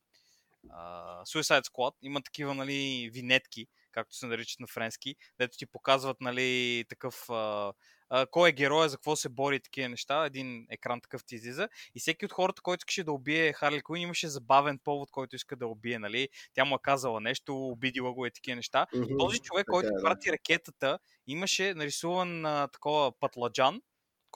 [0.70, 6.22] а, Suicide Squad, има такива нали, винетки, както се наричат на френски, дето ти показват,
[6.22, 7.74] нали, такъв а,
[8.09, 10.26] а, кой е героя, за какво се бори и такива неща.
[10.26, 11.70] Един екран такъв ти излиза.
[11.95, 15.55] И всеки от хората, който искаше да убие Харли Куин, имаше забавен повод, който иска
[15.55, 16.30] да убие, нали?
[16.53, 18.88] Тя му е казала нещо, обидила го и такива неща.
[18.93, 19.20] Mm-hmm.
[19.20, 20.01] Този човек, така, който да.
[20.01, 23.82] прати ракетата, имаше нарисуван а, такова патладжан,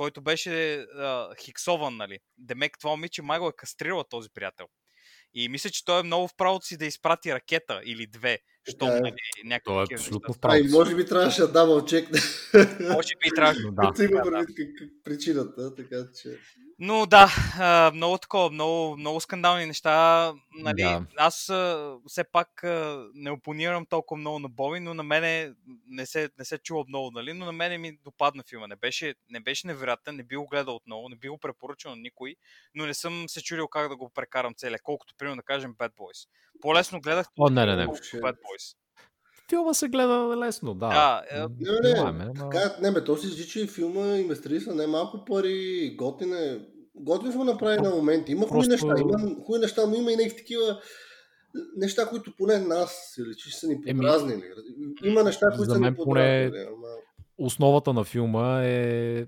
[0.02, 2.20] който беше а, хиксован, нали?
[2.38, 4.68] Демек това момиче май го е кастрила този приятел.
[5.34, 8.39] И мисля, че той е много в правото си да изпрати ракета или две,
[8.70, 8.99] що е.
[8.99, 10.74] нали, някакви Той е абсолютно в правото си.
[10.74, 12.09] може би трябваше да дабъл чек.
[12.93, 13.62] Може би трябваше.
[13.62, 13.91] да.
[13.91, 14.45] да, да.
[15.03, 16.30] причината, така че...
[16.84, 17.30] Но да,
[17.93, 20.34] много такова, много, много скандални неща.
[20.59, 21.05] Нали, да.
[21.18, 21.51] Аз
[22.07, 22.62] все пак
[23.14, 25.53] не опонирам толкова много на Боби, но на мене
[25.88, 27.34] не се, не се чува много, нали?
[27.34, 28.68] но на мене ми допадна филма.
[28.68, 32.01] Не беше, не беше невероятен, не би го гледал отново, не би го препоръчал на
[32.01, 32.36] никой,
[32.76, 35.91] но не съм се чудил как да го прекарам целия, колкото примерно да кажем Bad
[35.93, 36.28] Boys.
[36.62, 37.88] По-лесно гледах О, не, не, не.
[37.88, 38.76] Bad Boys
[39.51, 40.88] филма се гледа лесно, да.
[40.88, 41.39] да е...
[41.39, 42.32] Не, не, не, ама...
[42.82, 46.59] не, бе, то си звича и филма инвестири са не малко пари, готин е.
[46.95, 48.32] Готин му направи на моменти.
[48.32, 48.72] Има Просто...
[48.72, 50.82] неща, има хуи неща, но има и някакви такива
[51.78, 54.43] неща, които поне нас или че са ни подразнили.
[55.03, 56.68] Има неща, които са ни подразнили.
[56.68, 56.88] Ама...
[57.38, 59.26] Основата на филма е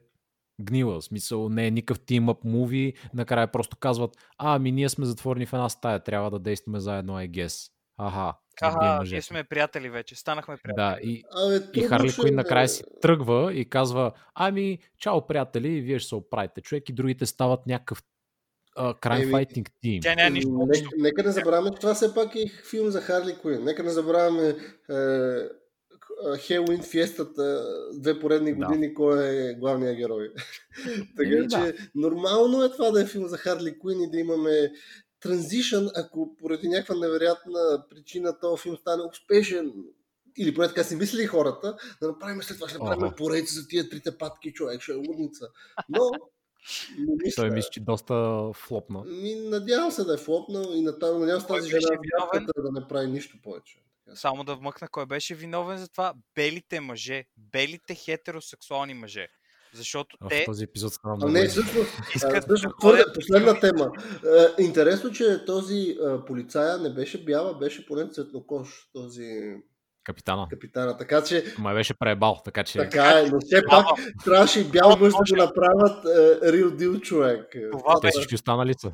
[0.61, 0.99] гнила.
[0.99, 2.95] В смисъл не е никакъв team up movie.
[3.13, 7.13] Накрая просто казват, а, ами ние сме затворени в една стая, трябва да действаме заедно,
[7.13, 7.69] I guess.
[7.97, 10.83] Аха, Ага, ние сме приятели вече, станахме приятели.
[10.83, 15.99] Да, и, Абе, и Харли Куин накрая си тръгва и казва, ами, чао приятели, вие
[15.99, 18.03] ще се оправите човек и другите стават някакъв
[19.01, 20.01] крайм файтинг тим.
[20.01, 23.35] Тя няма нищо нека, нека не забравяме, че това все пак е филм за Харли
[23.41, 23.63] Куин.
[23.63, 24.55] Нека не забравяме е,
[26.37, 28.93] Хелуин фиестата, две поредни години, да.
[28.93, 30.29] кой е главният герой.
[31.17, 31.73] така че да.
[31.95, 34.71] нормално е това да е филм за Харли Куин и да имаме
[35.19, 39.73] транзишън, ако поради някаква невероятна причина този филм стане успешен,
[40.37, 43.15] или поне така си мислили хората, да направим след това, ще направим ага.
[43.15, 45.47] поредица за тия трите патки, човек, ще е лудница.
[45.89, 46.11] Но
[46.99, 47.41] не мисля.
[47.41, 49.03] Той мисли, че доста флопна.
[49.03, 51.97] Ми, надявам се да е флопнал и надявам се тази жена
[52.57, 53.83] да не прави нищо повече.
[54.13, 56.13] Само да вмъкна кой беше виновен за това.
[56.35, 57.25] Белите мъже.
[57.37, 59.27] Белите хетеросексуални мъже.
[59.73, 60.45] Защото в те...
[60.45, 61.31] този епизод става много.
[61.31, 63.91] Не, всъщност, всъщност твърде, последна тема.
[64.59, 65.97] Интересно, че този
[66.27, 68.89] полицая не беше бяла, беше поне цветнокош.
[68.93, 69.55] Този
[70.03, 70.47] Капитана.
[70.49, 71.43] Капитана, така че...
[71.59, 72.77] Май беше преебал, така че...
[72.77, 73.85] Така е, но все пак
[74.25, 76.05] трябваше и бял мъж да го направят
[76.43, 77.55] Рил uh, Дил човек.
[77.71, 78.91] Това Те всички останали са.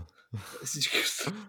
[0.63, 1.43] Всички останали.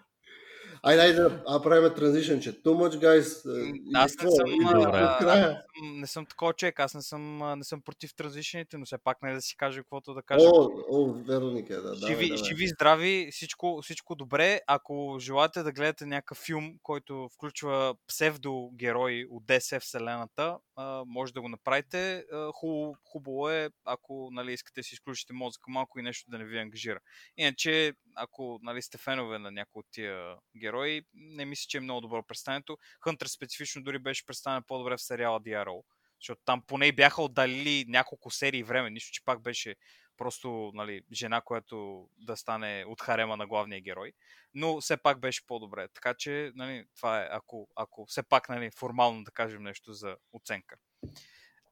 [0.83, 3.51] Айде, айде да правим транзишън, че too much guys.
[3.95, 8.79] Аз не съм, а, не съм такова човек, аз не съм, не съм против транзишените,
[8.79, 10.47] но все пак не да си кажа каквото да кажа.
[10.47, 11.95] О, о Вероника, да.
[11.95, 14.61] Живи, давай, живи здрави, всичко, всичко добре.
[14.67, 20.59] Ако желаете да гледате някакъв филм, който включва псевдогерои от DC вселената,
[21.07, 22.25] може да го направите.
[22.55, 26.45] Хубаво, хубаво е, ако нали, искате да си изключите мозъка малко и нещо да не
[26.45, 27.01] ви ангажира.
[27.37, 32.01] Иначе, ако нали, сте фенове на някои от тия герои, не мисля, че е много
[32.01, 32.79] добро представенето.
[33.05, 35.83] Хънтър специфично дори беше представен по-добре в сериала The Arrow,
[36.21, 39.77] защото там поне бяха отдалили няколко серии време, нищо, че пак беше
[40.17, 44.13] просто нали, жена, която да стане от харема на главния герой,
[44.55, 45.89] но все пак беше по-добре.
[45.89, 50.17] Така че нали, това е, ако, ако все пак нали, формално да кажем нещо за
[50.33, 50.77] оценка.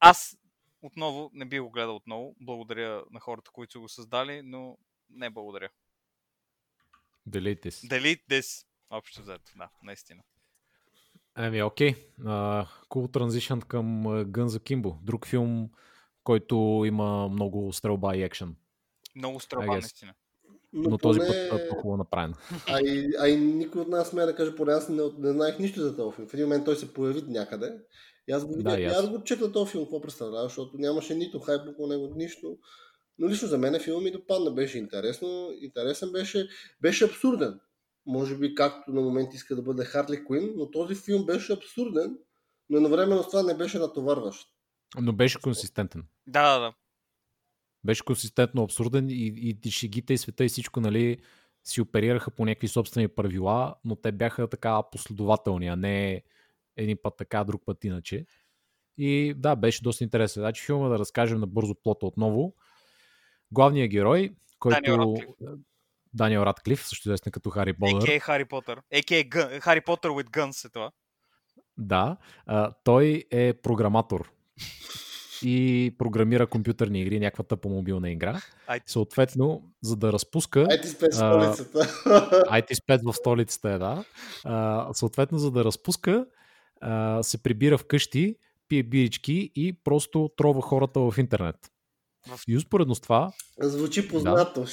[0.00, 0.36] Аз
[0.82, 2.36] отново не би го гледал отново.
[2.40, 4.78] Благодаря на хората, които са го създали, но
[5.10, 5.68] не благодаря.
[7.28, 7.88] Delete this.
[7.88, 8.66] Delete this.
[8.90, 10.22] Общо взето, да, наистина.
[11.38, 11.94] Еми, окей.
[12.90, 14.98] Cool transition към Гънза Кимбо.
[15.02, 15.70] Друг филм,
[16.24, 18.56] който има много стрелба и екшен.
[19.16, 20.14] Много стрелба, наистина.
[20.72, 21.48] Но, Но този поне...
[21.50, 22.34] път е по-хубаво направен.
[22.66, 25.58] А и, а и никой от нас смея да каже, поне аз не, не знаех
[25.58, 26.28] нищо за този филм.
[26.28, 27.78] В един момент той се появи някъде.
[28.28, 28.96] И аз го видях, да, и аз.
[28.96, 32.58] аз го чекна този филм, какво представлява, защото нямаше нито хайп по него, нищо.
[33.18, 36.48] Но лично за мен филм ми допадна, беше интересно, интересен беше,
[36.80, 37.60] беше абсурден.
[38.08, 42.18] Може би както на момент иска да бъде Харли Куин, но този филм беше абсурден,
[42.70, 44.48] но едновременно с това не беше натоварващ.
[45.00, 46.04] Но беше консистентен.
[46.26, 46.74] Да, да, да.
[47.84, 51.18] Беше консистентно абсурден и, и, и шегите и света и всичко, нали,
[51.64, 56.22] си оперираха по някакви собствени правила, но те бяха така последователни, а не
[56.76, 58.26] един път така, друг път иначе.
[58.96, 60.40] И да, беше доста интересен.
[60.40, 62.54] Значи филма да разкажем на бързо плота отново.
[63.50, 64.80] Главният герой, който...
[64.82, 65.58] Даниел Радклиф.
[66.14, 68.08] Даниел Радклиф, също известен като Хари Потър.
[68.08, 68.22] А.К.
[68.22, 68.80] Хари Потър.
[68.94, 69.62] А.К.
[69.62, 70.90] Хари Потър with guns е това.
[71.78, 74.30] Да, а, той е програматор
[75.42, 78.40] и програмира компютърни игри, някаква тъпа мобилна игра.
[78.68, 78.82] IT.
[78.86, 80.60] Съответно, за да разпуска...
[80.60, 81.78] IT-5 в столицата.
[82.50, 84.04] IT-5 в столицата е, да.
[84.44, 86.26] А, съответно, за да разпуска,
[86.80, 88.36] а, се прибира вкъщи,
[88.68, 91.56] пие бирички и просто трова хората в интернет.
[92.48, 93.32] И успоредно с това...
[93.60, 94.60] Звучи познато.
[94.60, 94.66] Да.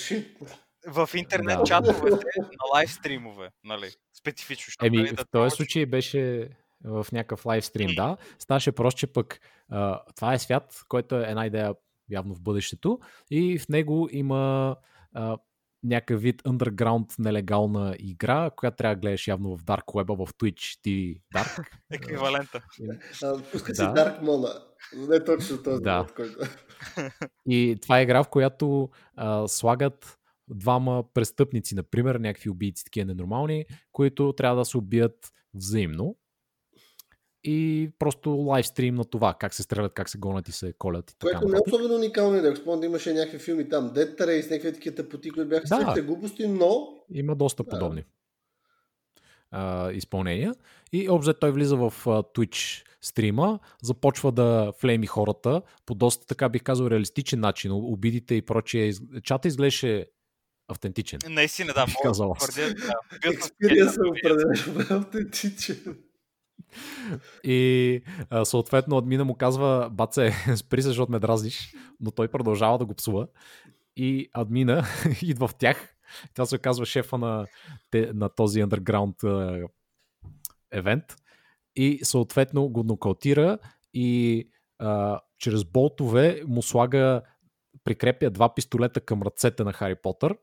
[0.88, 1.64] В интернет да.
[1.64, 3.92] чатовете на лайв стримове, нали?
[4.14, 4.86] Специфично.
[4.86, 6.50] Еми, нали, да в този случай беше
[6.84, 8.18] в някакъв лайвстрим, да.
[8.40, 11.76] Ставаше просто, че пък а, това е свят, който е една идея
[12.10, 13.00] явно в бъдещето
[13.32, 14.76] и в него има
[15.14, 15.38] а,
[15.84, 20.80] някакъв вид underground нелегална игра, която трябва да гледаш явно в Dark Web, в Twitch
[20.82, 21.68] ти Dark.
[21.92, 22.64] Еквивалента.
[23.52, 23.82] Пуска си.
[23.82, 24.64] Dark Mola.
[25.10, 26.08] Не точно този да.
[26.16, 26.40] Който...
[27.50, 30.18] И това е игра, в която а, слагат
[30.48, 36.16] двама престъпници, например, някакви убийци, такива ненормални, които трябва да се убият взаимно
[37.44, 41.12] и просто лайвстрим на това, как се стрелят, как се гонят и се колят.
[41.12, 44.18] И така Което не е особено уникално, да спомням, да имаше някакви филми там, Dead
[44.18, 45.76] Race, някакви такива тъпоти, които бяха да.
[45.76, 46.88] същите глупости, но...
[47.14, 47.70] Има доста да.
[47.70, 48.04] подобни
[49.52, 50.56] а, изпълнения.
[50.94, 56.50] И обзе той влиза в а, Twitch стрима, започва да флейми хората по доста, така
[56.50, 57.72] бих казал, реалистичен начин.
[57.74, 58.94] Обидите и прочие.
[59.24, 60.06] Чата изглеждаше
[60.68, 61.20] автентичен.
[61.30, 61.86] Наистина, да.
[61.86, 62.36] Бих казал.
[63.24, 65.98] Експириенсът е определено автентичен.
[67.44, 72.78] И а, съответно админа му казва, баце, спри се, защото ме дразниш, но той продължава
[72.78, 73.28] да го псува.
[73.96, 74.86] И админа
[75.22, 75.96] идва в тях.
[76.34, 77.46] Това се казва шефа на,
[77.94, 79.68] на този underground uh,
[80.72, 81.04] евент.
[81.76, 83.58] И съответно го нокаутира
[83.94, 84.50] и
[84.80, 87.22] а, чрез болтове му слага
[87.86, 90.38] прикрепя два пистолета към ръцете на Хари Потър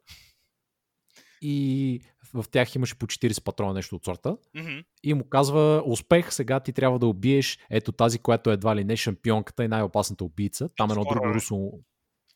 [1.43, 2.01] и
[2.35, 4.37] в тях имаше по 40 патрона, нещо от сорта.
[4.57, 4.85] Mm-hmm.
[5.03, 8.85] И му казва, успех, сега ти трябва да убиеш ето тази, която е едва ли
[8.85, 10.69] не шампионката и най-опасната убийца.
[10.77, 11.71] Там е едно друго русо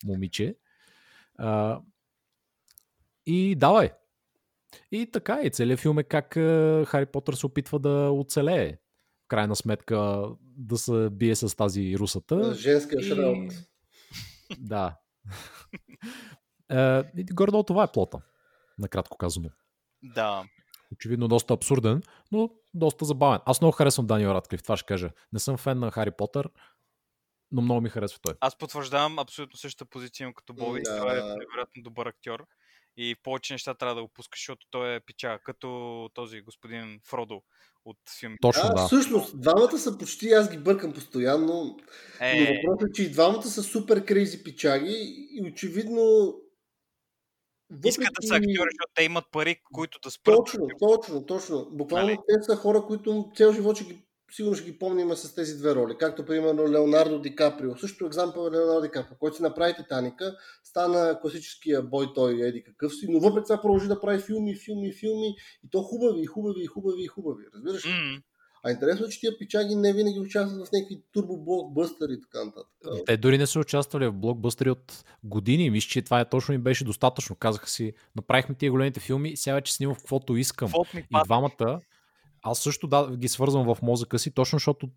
[0.05, 0.57] момиче.
[1.39, 1.81] А,
[3.27, 3.91] и давай.
[4.93, 6.35] И така, и целият филм е как
[6.89, 8.73] Хари Потър се опитва да оцелее.
[9.25, 12.55] В крайна сметка да се бие с тази русата.
[12.55, 13.49] Женска и...
[14.59, 14.97] Да.
[17.33, 18.19] гордо това е плота
[18.79, 19.51] накратко казано.
[20.03, 20.45] Да.
[20.93, 23.41] Очевидно доста абсурден, но доста забавен.
[23.47, 25.11] Аз много харесвам Даниел Радклиф, това ще кажа.
[25.33, 26.51] Не съм фен на Хари Потър,
[27.51, 28.35] но много ми харесва той.
[28.41, 30.81] Аз потвърждавам абсолютно същата позиция като Боби.
[30.85, 30.99] Да.
[30.99, 32.47] Той е невероятно добър актьор
[32.97, 37.43] и повече неща трябва да го пускаш, защото той е пича, като този господин Фродо
[37.87, 38.37] от филми.
[38.41, 38.75] Точно, да.
[38.75, 38.87] да.
[38.87, 41.77] Всъщност, двамата са почти, аз ги бъркам постоянно,
[42.21, 42.41] е...
[42.41, 46.35] но въпросът е, че и двамата са супер крейзи пичаги и очевидно
[47.71, 47.89] въпреки...
[47.89, 50.37] Искат да са актьори, защото те имат пари, които да спрат.
[50.37, 51.69] Точно, точно, точно.
[51.73, 52.19] Буквално нали?
[52.29, 55.75] те са хора, които цял живот ще ги, сигурно ще ги помним с тези две
[55.75, 55.97] роли.
[55.99, 57.77] Както, примерно, Леонардо Ди Каприо.
[57.77, 62.63] Също екзампъл е Леонардо Ди Каприо, който си направи Титаника, стана класическия бой той еди
[62.65, 66.67] какъв си, но въпреки това продължи да прави филми, филми, филми и то хубави, хубави,
[66.67, 67.45] хубави, хубави.
[67.55, 67.91] Разбираш ли?
[67.91, 68.23] Mm.
[68.67, 72.67] А интересно е, че тия пичаги не винаги участват в някакви турбоблокбъстъри и така нататък.
[73.07, 75.71] Те дори не са участвали в блокбъстъри от години.
[75.71, 77.37] Мисля, че това е точно им беше достатъчно.
[77.37, 80.73] Казаха си, направихме тия големите филми, сега вече снимам в каквото искам.
[80.95, 81.81] И двамата,
[82.47, 84.91] аз също да, ги свързвам в мозъка си, точно защото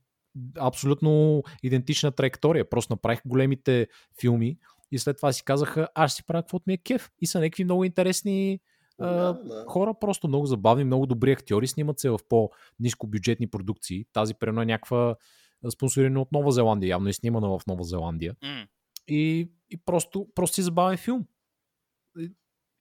[0.60, 2.70] абсолютно идентична траектория.
[2.70, 3.88] Просто направих големите
[4.22, 4.58] филми
[4.92, 7.12] и след това си казаха, аз си правя каквото ми е кеф.
[7.20, 8.60] И са някакви много интересни
[9.00, 9.66] да, да.
[9.68, 14.06] хора просто много забавни, много добри актьори, снимат се в по-низко бюджетни продукции.
[14.14, 15.16] Тази прено е някаква
[15.72, 18.36] спонсорирана от Нова Зеландия, явно е снимана в Нова Зеландия.
[18.44, 18.68] Mm.
[19.08, 21.26] И, и просто, просто си забавен филм.
[22.18, 22.32] И,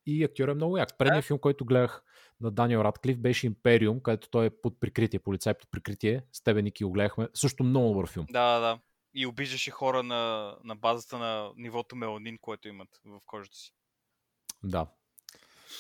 [0.06, 0.98] и актьор е много як.
[0.98, 2.02] Предният филм, който гледах
[2.40, 6.22] на Даниел Радклиф беше Империум, където той е под прикритие, полицай под прикритие.
[6.32, 7.28] С тебе, Ники, го гледахме.
[7.34, 8.26] Също много добър филм.
[8.30, 8.78] Да, да.
[9.14, 13.72] И обиждаше хора на, на базата на нивото меланин, което имат в кожата си.
[14.64, 14.86] Да,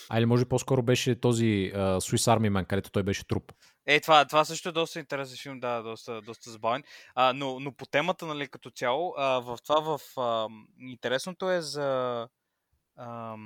[0.08, 3.52] а или може по-скоро беше този uh, Swiss Army Man, където той беше труп.
[3.86, 6.82] Е, това, това също е доста интересен филм, да, доста, доста забавен.
[7.14, 10.48] А, но, но по темата, нали, като цяло, а, в това, в, а,
[10.78, 12.28] интересното е за...
[12.96, 13.36] А,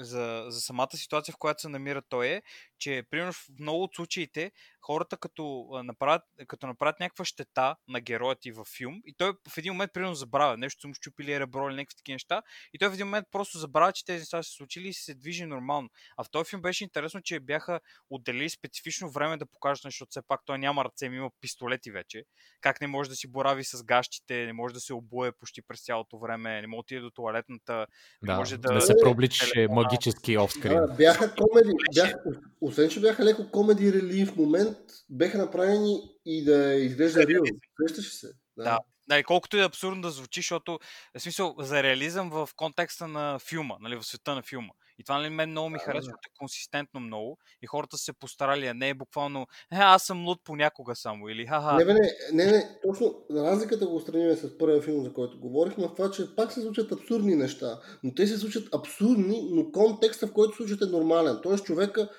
[0.00, 2.42] за, за самата ситуация, в която се намира той е,
[2.78, 8.36] че примерно в много от случаите хората като направят, като направят някаква щета на героя
[8.36, 11.76] ти във филм и той в един момент примерно забравя, нещо му щупили ребро или
[11.76, 14.56] някакви такива неща и той в един момент просто забравя, че тези неща са се
[14.56, 15.88] случили и се движи нормално.
[16.16, 20.22] А в този филм беше интересно, че бяха отделили специфично време да покажат, защото все
[20.28, 22.24] пак той няма ръце, има пистолети вече.
[22.60, 25.84] Как не може да си борави с гащите, не може да се обуе почти през
[25.84, 27.86] цялото време, не може да отиде до туалетната,
[28.22, 28.72] да, не може да...
[28.72, 30.72] Не се пробличаше магически офскрин.
[30.72, 32.18] Да, бяха комеди, бяха,
[32.60, 34.69] освен, че бяха леко комеди релив момент,
[35.08, 37.42] беха направени и да изглежда реал.
[37.80, 38.26] Срещаш се.
[38.56, 38.64] Да.
[38.64, 38.78] да.
[39.08, 40.78] Нали, колкото и абсурдно да звучи, защото
[41.18, 44.72] в смисъл за реализъм в контекста на филма, нали, в света на филма.
[44.98, 48.12] И това нали, мен много ми харесва, защото е консистентно много и хората са се
[48.12, 51.84] постарали, а не е буквално е, аз съм луд понякога само или ха-ха.
[51.84, 52.00] Не, не,
[52.32, 56.36] не, не, точно разликата го устраним с първия филм, за който говорихме, в това, че
[56.36, 60.82] пак се случват абсурдни неща, но те се случват абсурдни, но контекста, в който случват
[60.82, 61.38] е нормален.
[61.42, 62.10] Тоест човека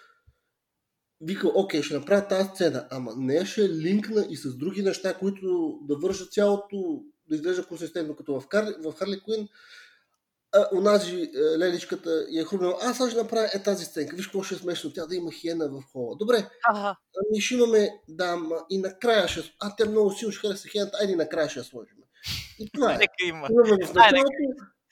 [1.22, 5.80] вика, окей, ще направя тази сцена, ама не ще линкна и с други неща, които
[5.82, 9.47] да вършат цялото, да изглежда консистентно, като в, Карли, в Харли Куин,
[10.74, 14.55] онази е, леличката я е хрумнала, аз ще направя е тази сценка, виж какво ще
[14.55, 16.15] е смешно, тя да има хиена в хола.
[16.19, 16.95] Добре, ага.
[17.17, 18.38] ами ще имаме, да,
[18.69, 21.97] и накрая ще, а те много силно ще хареса хиената, айде накрая ще я сложим.
[22.59, 22.97] И това е.
[22.97, 23.47] Нека има.
[23.51, 24.32] Имаме в началото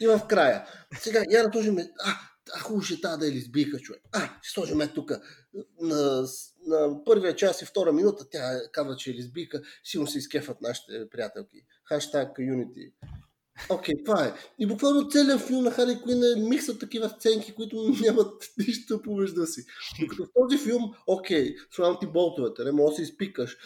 [0.02, 0.66] и в края.
[1.00, 2.12] Сега, я да сложим, а,
[2.56, 4.02] а хубаво ще тази да е лесбийка, човек.
[4.12, 5.12] А, ще сложим тук.
[5.82, 6.26] На,
[6.68, 9.62] на първия час и втора минута тя казва, че е лесбийка.
[9.84, 11.66] Сигурно се изкефат нашите приятелки.
[11.86, 12.94] Хаштаг Unity.
[13.70, 14.34] Окей, okay, това е.
[14.60, 19.02] И буквално целият филм на Хари Куин е микс от такива сценки, които нямат нищо
[19.02, 19.66] помежду си.
[20.02, 23.58] Докато в този филм, окей, okay, слагам ти болтовете, не можеш да се изпикаш,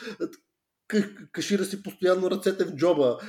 [1.31, 3.25] кашира си постоянно ръцете в джоба, е,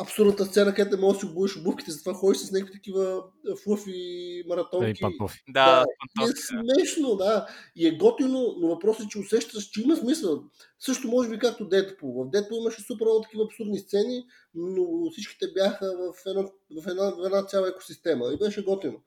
[0.00, 3.56] абсурдната сцена, където не можеш да си обуеш обувките, затова ходиш с някакви такива е,
[3.64, 5.02] флуфи маратонки.
[5.48, 5.84] Да,
[6.18, 7.46] да е смешно, да.
[7.76, 10.44] И е готино, но въпросът е, че усещаш, че има смисъл.
[10.78, 12.24] Също може би както Дедпул.
[12.24, 14.24] В Дедпул имаше супер много такива абсурдни сцени,
[14.54, 16.42] но всичките бяха в една,
[16.82, 18.32] в една, в една цяла екосистема.
[18.32, 19.02] И беше готино.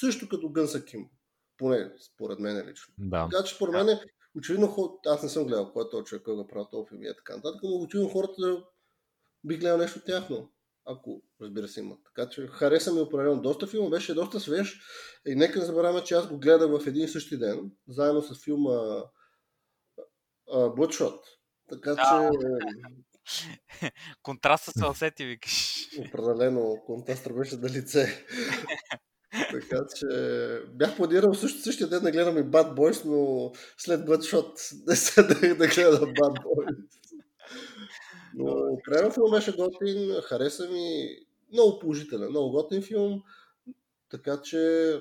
[0.00, 1.06] Също като Гънса Ким.
[1.58, 2.94] Поне според мен лично.
[2.98, 3.28] Да.
[3.30, 3.98] Така че според мен
[4.38, 7.06] очевидно, аз не съм гледал кой е този човек, кой го прави този филм и
[7.16, 8.64] така нататък, но очевидно хората
[9.44, 10.52] бих гледал нещо тяхно,
[10.84, 11.98] ако разбира се имат.
[12.04, 14.80] Така че хареса ми определено доста филма, беше доста свеж
[15.26, 18.44] и нека не забравяме, че аз го гледах в един и същи ден, заедно с
[18.44, 19.02] филма
[20.48, 21.20] Bloodshot.
[21.68, 22.30] Така че...
[24.22, 25.86] Контраста се усети, викаш.
[26.08, 28.26] Определено, контраста беше на лице.
[29.50, 30.06] така че
[30.68, 35.22] бях планирал също същия ден да гледам и Bad Boys, но след Bloodshot не се
[35.22, 36.76] да, да гледам Bad Boys.
[38.34, 41.08] Но крайно филм беше готин, хареса ми,
[41.52, 43.22] много положителен, много готин филм,
[44.10, 44.92] така че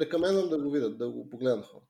[0.00, 1.86] рекомендвам да го видят, да го погледнат хората.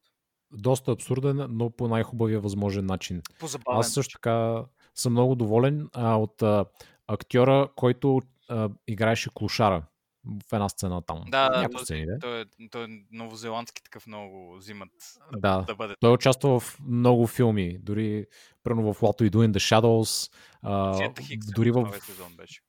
[0.52, 3.22] Доста абсурден, но по най-хубавия възможен начин.
[3.40, 3.80] По-забавен.
[3.80, 4.64] Аз също така
[4.94, 6.64] съм много доволен а, от а,
[7.06, 9.86] актьора, който а, играеше клушара
[10.26, 11.24] в една сцена там.
[11.28, 12.18] Да, да той, сцени, да?
[12.18, 14.90] Той, е, той е новозеландски такъв много взимат
[15.36, 15.94] да, да бъде.
[16.00, 18.26] Той участва в много филми, дори
[18.64, 21.92] прено в What We Do in the Shadows, а, Хикс, дори в,
[22.36, 22.60] беше.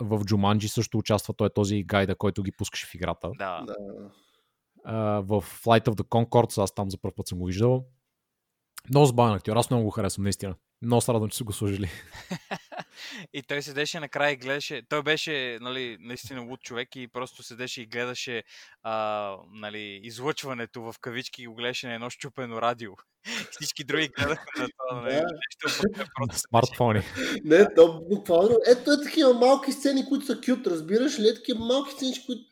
[0.00, 3.30] в Джуманджи също участва, той е този гайда, който ги пускаше в играта.
[3.38, 3.64] Да.
[3.66, 3.74] да.
[4.84, 7.86] А, в Flight of the Concords, аз там за първ път съм го виждал.
[8.90, 10.54] Много забавен актьор, аз много го харесвам, наистина.
[10.82, 11.90] Много се радвам, че са го сложили.
[13.32, 14.82] и той седеше накрая и гледаше.
[14.88, 18.42] Той беше нали, наистина луд човек и просто седеше и гледаше
[18.82, 22.92] а, нали, излъчването в кавички и го гледаше на едно щупено радио.
[23.50, 25.82] Всички други гледаха на това нали, нещо.
[26.14, 27.02] Просто смартфони.
[27.44, 28.56] Не, то буквално.
[28.66, 31.28] Ето е такива малки сцени, които са кют, разбираш ли?
[31.28, 32.42] Е такива малки сцени, които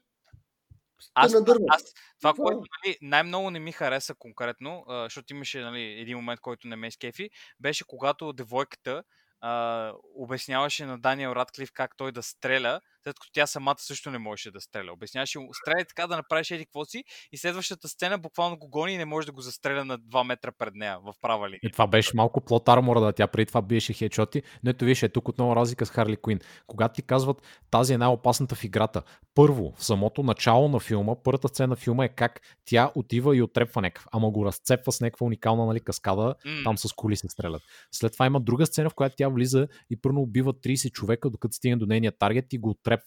[1.14, 1.34] аз,
[1.68, 1.82] аз,
[2.20, 6.68] това, което нали, най-много не ми хареса конкретно, а, защото имаше нали, един момент, който
[6.68, 7.30] не ме изкефи,
[7.60, 9.02] беше когато девойката
[9.42, 14.50] обясняваше на Даниел Радклиф как той да стреля, след като тя самата също не можеше
[14.50, 14.92] да стреля.
[14.92, 18.92] Обясняваше му, стреляй така да направиш еди какво си и следващата сцена буквално го гони
[18.92, 21.60] и не може да го застреля на 2 метра пред нея в права линия.
[21.62, 25.02] И това беше малко плот армора, да тя преди това биеше хедшоти, но ето виж,
[25.02, 26.40] е тук отново разлика с Харли Куин.
[26.66, 29.02] Когато ти казват тази е най-опасната в играта,
[29.34, 33.42] първо, в самото начало на филма, първата сцена на филма е как тя отива и
[33.42, 36.64] отрепва някакъв, ама го разцепва с някаква уникална нали, каскада, mm.
[36.64, 37.62] там с коли се стрелят.
[37.92, 41.54] След това има друга сцена, в която тя влиза и първо убива 30 човека, докато
[41.54, 42.97] стигне до нейния таргет и го отрепва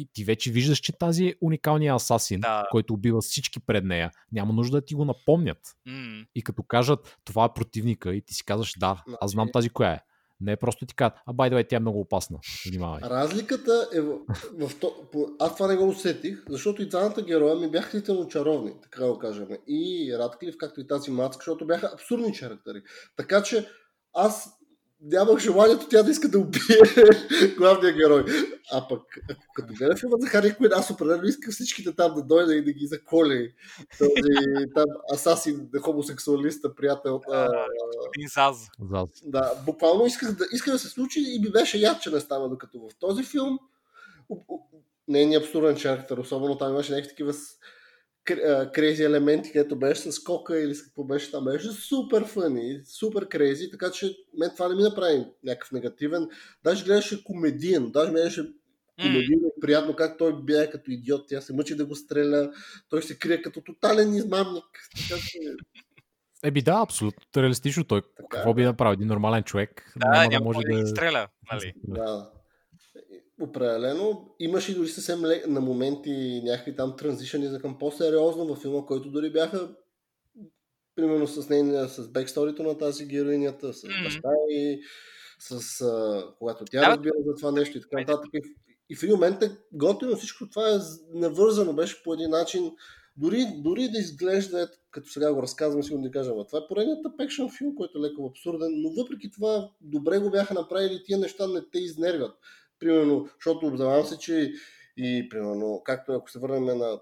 [0.00, 2.66] и ти вече виждаш, че тази е уникалният асасин, да.
[2.70, 4.10] който убива всички пред нея.
[4.32, 5.58] Няма нужда да ти го напомнят.
[5.88, 6.26] Mm.
[6.34, 9.92] И като кажат, това е противника и ти си казваш, да, аз знам тази коя
[9.92, 10.00] е.
[10.40, 12.38] Не е просто ти казват, а бай, тя е много опасна.
[12.66, 13.00] Внимавай.
[13.02, 14.18] Разликата е в,
[14.58, 14.94] в, то,
[15.38, 19.12] аз това не го усетих, защото и двамата героя ми бяха действително чаровни, така да
[19.12, 19.48] го кажем.
[19.68, 22.82] И Радклиф, както и тази Мацка, защото бяха абсурдни характери.
[23.16, 23.68] Така че
[24.14, 24.59] аз
[25.02, 26.60] нямах желанието тя да иска да убие
[27.56, 28.24] главния герой.
[28.72, 29.02] А пък,
[29.54, 32.72] като гледа филма за Хари Куин, аз определено искам всичките там да дойда и да
[32.72, 33.54] ги заколи.
[33.98, 34.12] Този
[34.74, 34.84] там
[35.14, 37.20] асасин, хомосексуалиста, приятел.
[37.96, 38.68] Господин Заз.
[39.24, 42.48] Да, буквално исках да, исках да се случи и ми беше яд, че не става,
[42.48, 43.58] докато в този филм
[45.08, 47.32] нейният абсурден характер, особено там имаше някакви такива
[48.72, 53.28] крези елементи, където беше с кока или с какво беше там, беше супер фъни, супер
[53.28, 56.28] крези, така че мен това не ми направи някакъв негативен.
[56.64, 58.52] Даже гледаше комедиен, даже ми беше
[59.02, 62.52] комедийно и приятно как той бяга като идиот, тя се мъчи да го стреля,
[62.88, 64.88] той се крие като тотален измамник.
[65.08, 65.38] Така че...
[66.42, 67.84] Еби да, абсолютно реалистично.
[67.84, 68.92] Той така, какво би направил?
[68.92, 69.92] Един нормален човек.
[69.96, 71.28] Да, няма, няма може да, да стреля.
[71.52, 71.72] Нали?
[71.84, 72.30] Да.
[73.40, 74.34] Определено.
[74.38, 79.10] Имаше дори съвсем лек, на моменти някакви там транзишъни за към по-сериозно във филма, който
[79.10, 79.68] дори бяха
[80.94, 84.04] примерно с нейния, с бексторито на тази героинята, с mm-hmm.
[84.04, 84.80] баща и
[85.38, 88.30] с, а, когато тя да, разбира за това нещо и така нататък.
[88.34, 88.40] И,
[88.90, 90.78] и в един момент е готино всичко това е
[91.14, 92.72] навързано, беше по един начин,
[93.16, 97.48] дори, дори да изглежда, като сега го разказвам, сигурно да кажа, това е поредният пекшен
[97.58, 101.60] филм, който е леко абсурден, но въпреки това добре го бяха направили, тия неща не
[101.72, 102.32] те изнервят.
[102.80, 104.52] Примерно, защото обзавам се, че
[104.96, 107.00] и примерно, както ако се върнем на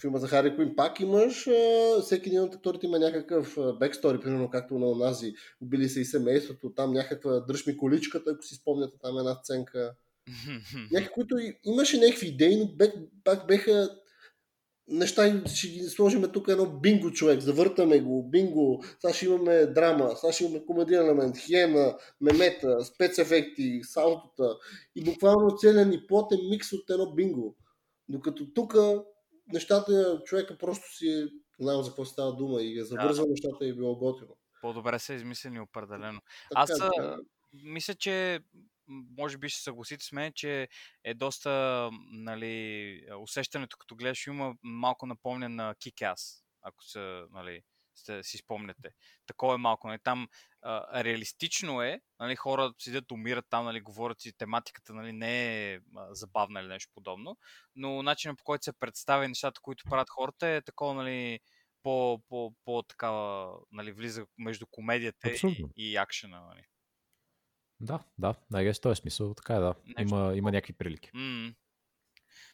[0.00, 4.50] филма за Хари Куин пак имаш, а, всеки един от акторите има някакъв бекстори, примерно
[4.50, 8.96] както на онази, убили се и семейството, там някаква дръж ми количката, ако си спомняте,
[9.02, 9.94] там една сценка.
[10.92, 12.88] Някакви, които имаше някакви идеи, но
[13.24, 13.90] пак беха
[14.90, 20.16] неща, ще ги сложим тук едно бинго човек, завъртаме го, бинго, сега ще имаме драма,
[20.16, 24.56] сега ще имаме комедиен елемент, хиена, мемета, спецефекти, саутота
[24.96, 27.56] и буквално целият ни плотен микс от едно бинго.
[28.08, 28.74] Докато тук
[29.52, 31.28] нещата, човека просто си
[31.60, 33.30] знам за какво става дума и е завързал да.
[33.30, 34.36] нещата и е било готино.
[34.60, 36.20] По-добре са измислени определено.
[36.50, 37.16] Така, Аз така.
[37.52, 38.40] мисля, че
[39.18, 40.68] може би ще съгласите с мен, че
[41.04, 41.50] е доста
[42.12, 47.62] нали, усещането, като гледаш филма, малко напомня на Kick-Ass, ако са, нали,
[48.00, 48.90] сте, си спомняте.
[49.26, 49.88] Такова е малко.
[49.88, 50.28] Нали, там
[50.62, 55.80] а, реалистично е, нали, хора седят, умират там, нали, говорят си, тематиката нали, не е
[55.96, 57.36] а, забавна или нещо подобно,
[57.76, 61.40] но начинът по който се представя нещата, които правят хората е такова, нали,
[61.82, 66.40] по, по, по такава, нали, влиза между комедията и, и акшена.
[66.40, 66.62] Нали.
[67.80, 69.74] Да, да, най в този смисъл, така е, да.
[69.98, 71.10] Има, има някакви прилики.
[71.12, 71.54] Mm.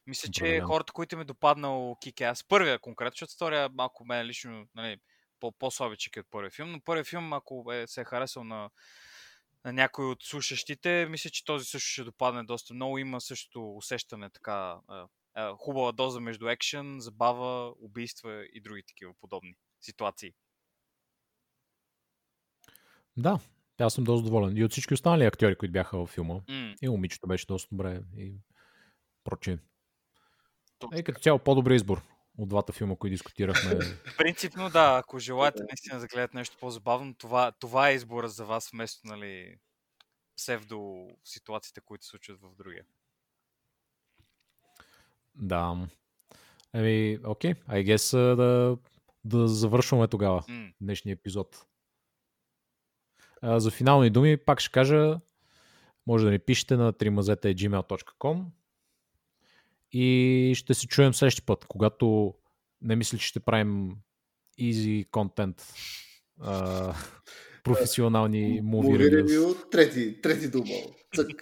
[0.06, 4.66] Мисля, че хората, които ми е допаднал Кикеас, първия конкретно, защото втория малко мен лично
[4.74, 5.00] нали,
[5.58, 8.70] по-слабичък е от първия филм, но първият филм, ако е, се е харесал на,
[9.64, 12.98] на някой от слушащите, мисля, че този също ще допадне доста много.
[12.98, 14.76] Има също усещане така
[15.56, 20.32] хубава доза между екшен, забава, убийства и други такива подобни ситуации.
[23.16, 23.38] Да,
[23.84, 24.56] аз съм доста доволен.
[24.56, 26.34] И от всички останали актьори, които бяха във филма.
[26.34, 26.76] Mm.
[26.82, 28.00] И момичето беше доста добре.
[28.18, 28.34] И
[29.24, 29.58] прочие.
[30.92, 32.02] Е, като цяло по-добър избор
[32.38, 33.78] от двата филма, които дискутирахме.
[34.18, 38.70] Принципно да, ако желаете наистина да гледате нещо по-забавно, това, това е избора за вас
[38.70, 39.56] вместо нали,
[40.36, 42.84] псевдо ситуациите, които се случват в другия.
[45.34, 45.88] Да.
[46.74, 47.66] Еми, окей, okay.
[47.68, 48.78] I guess да,
[49.24, 50.74] да завършваме тогава mm.
[50.80, 51.66] днешния епизод.
[53.42, 55.20] А, за финални думи пак ще кажа,
[56.06, 58.44] може да ни пишете на trimazeta.gmail.com
[59.92, 62.34] и ще се чуем следващия път, когато
[62.82, 63.96] не мисля, че ще правим
[64.60, 65.72] easy контент.
[67.64, 69.54] професионални муви ревю.
[69.70, 70.94] Трети, трети дубъл.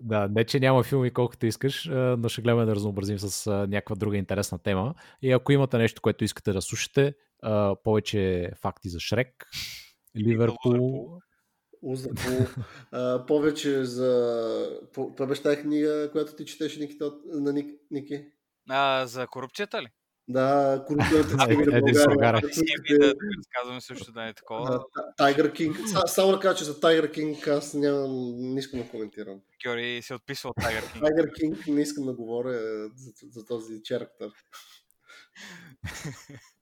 [0.00, 4.16] да, не че няма филми колкото искаш, но ще гледаме да разнообразим с някаква друга
[4.16, 4.94] интересна тема.
[5.22, 7.14] И ако имате нещо, което искате да слушате,
[7.84, 9.50] повече факти за Шрек,
[10.16, 11.18] Ливърпул,
[11.82, 12.46] Узапул.
[12.92, 14.80] а, повече за...
[14.92, 18.24] Това беше тази книга, която ти четеше Никита, на Ник, Ники?
[18.70, 19.86] А, за корупцията ли?
[20.28, 22.48] Да, корупцията схеми на България.
[22.52, 24.84] Схеми да разказваме също да е такова.
[25.16, 25.76] Тайгър Кинг.
[26.06, 29.40] Само да кажа, че за Тайгър Кинг аз нямам, не искам да коментирам.
[29.64, 31.04] Кьори се отписва от Тайгър Кинг.
[31.04, 34.30] Тайгър Кинг не искам да говоря за, за този черактер.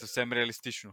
[0.00, 0.92] Съвсем реалистично.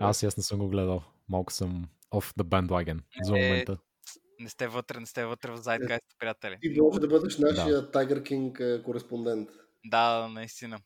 [0.00, 3.72] Аз аз не съм го гледал малко съм off the bandwagon за е, момента.
[3.72, 6.58] Е, не сте вътре, не сте вътре в Zeitgeist, приятели.
[6.60, 7.90] Ти може да бъдеш нашия да.
[7.90, 9.48] Tiger King кореспондент.
[9.84, 10.78] Да, наистина.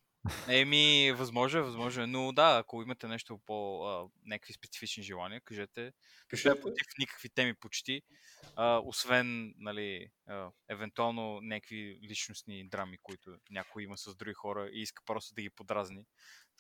[0.49, 2.07] Еми, възможно е, възможно е.
[2.07, 5.93] Но да, ако имате нещо по а, някакви специфични желания, кажете.
[6.29, 8.03] Пишете против никакви теми почти.
[8.57, 14.83] А, освен, нали, а, евентуално някакви личностни драми, които някой има с други хора и
[14.83, 16.07] иска просто да ги подразни.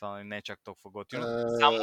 [0.02, 1.24] Това не е чак толкова готино.
[1.60, 1.78] Само...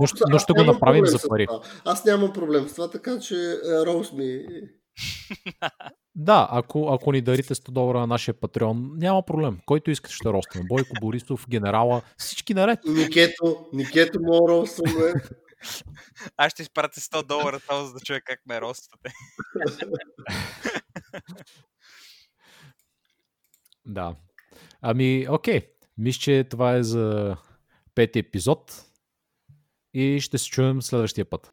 [0.00, 1.46] Но, ще, но ще го направим за пари.
[1.84, 3.36] Аз нямам проблем с това, така че
[3.86, 4.46] Роуз ми...
[6.14, 9.58] Да, ако, ако ни дарите 100 долара на нашия патреон, няма проблем.
[9.66, 10.64] Който искате ще ростаме.
[10.68, 12.78] Бойко Борисов, генерала, всички наред.
[12.86, 15.12] Никето, Никето му ростваме.
[16.36, 19.12] Аз ще изпратя 100 долара само за да чуя как ме роствате.
[23.86, 24.16] да.
[24.82, 25.60] Ами, окей.
[25.98, 27.36] Мисля, че това е за
[27.98, 28.84] пети епизод
[29.94, 31.48] и ще се чуем следващия път.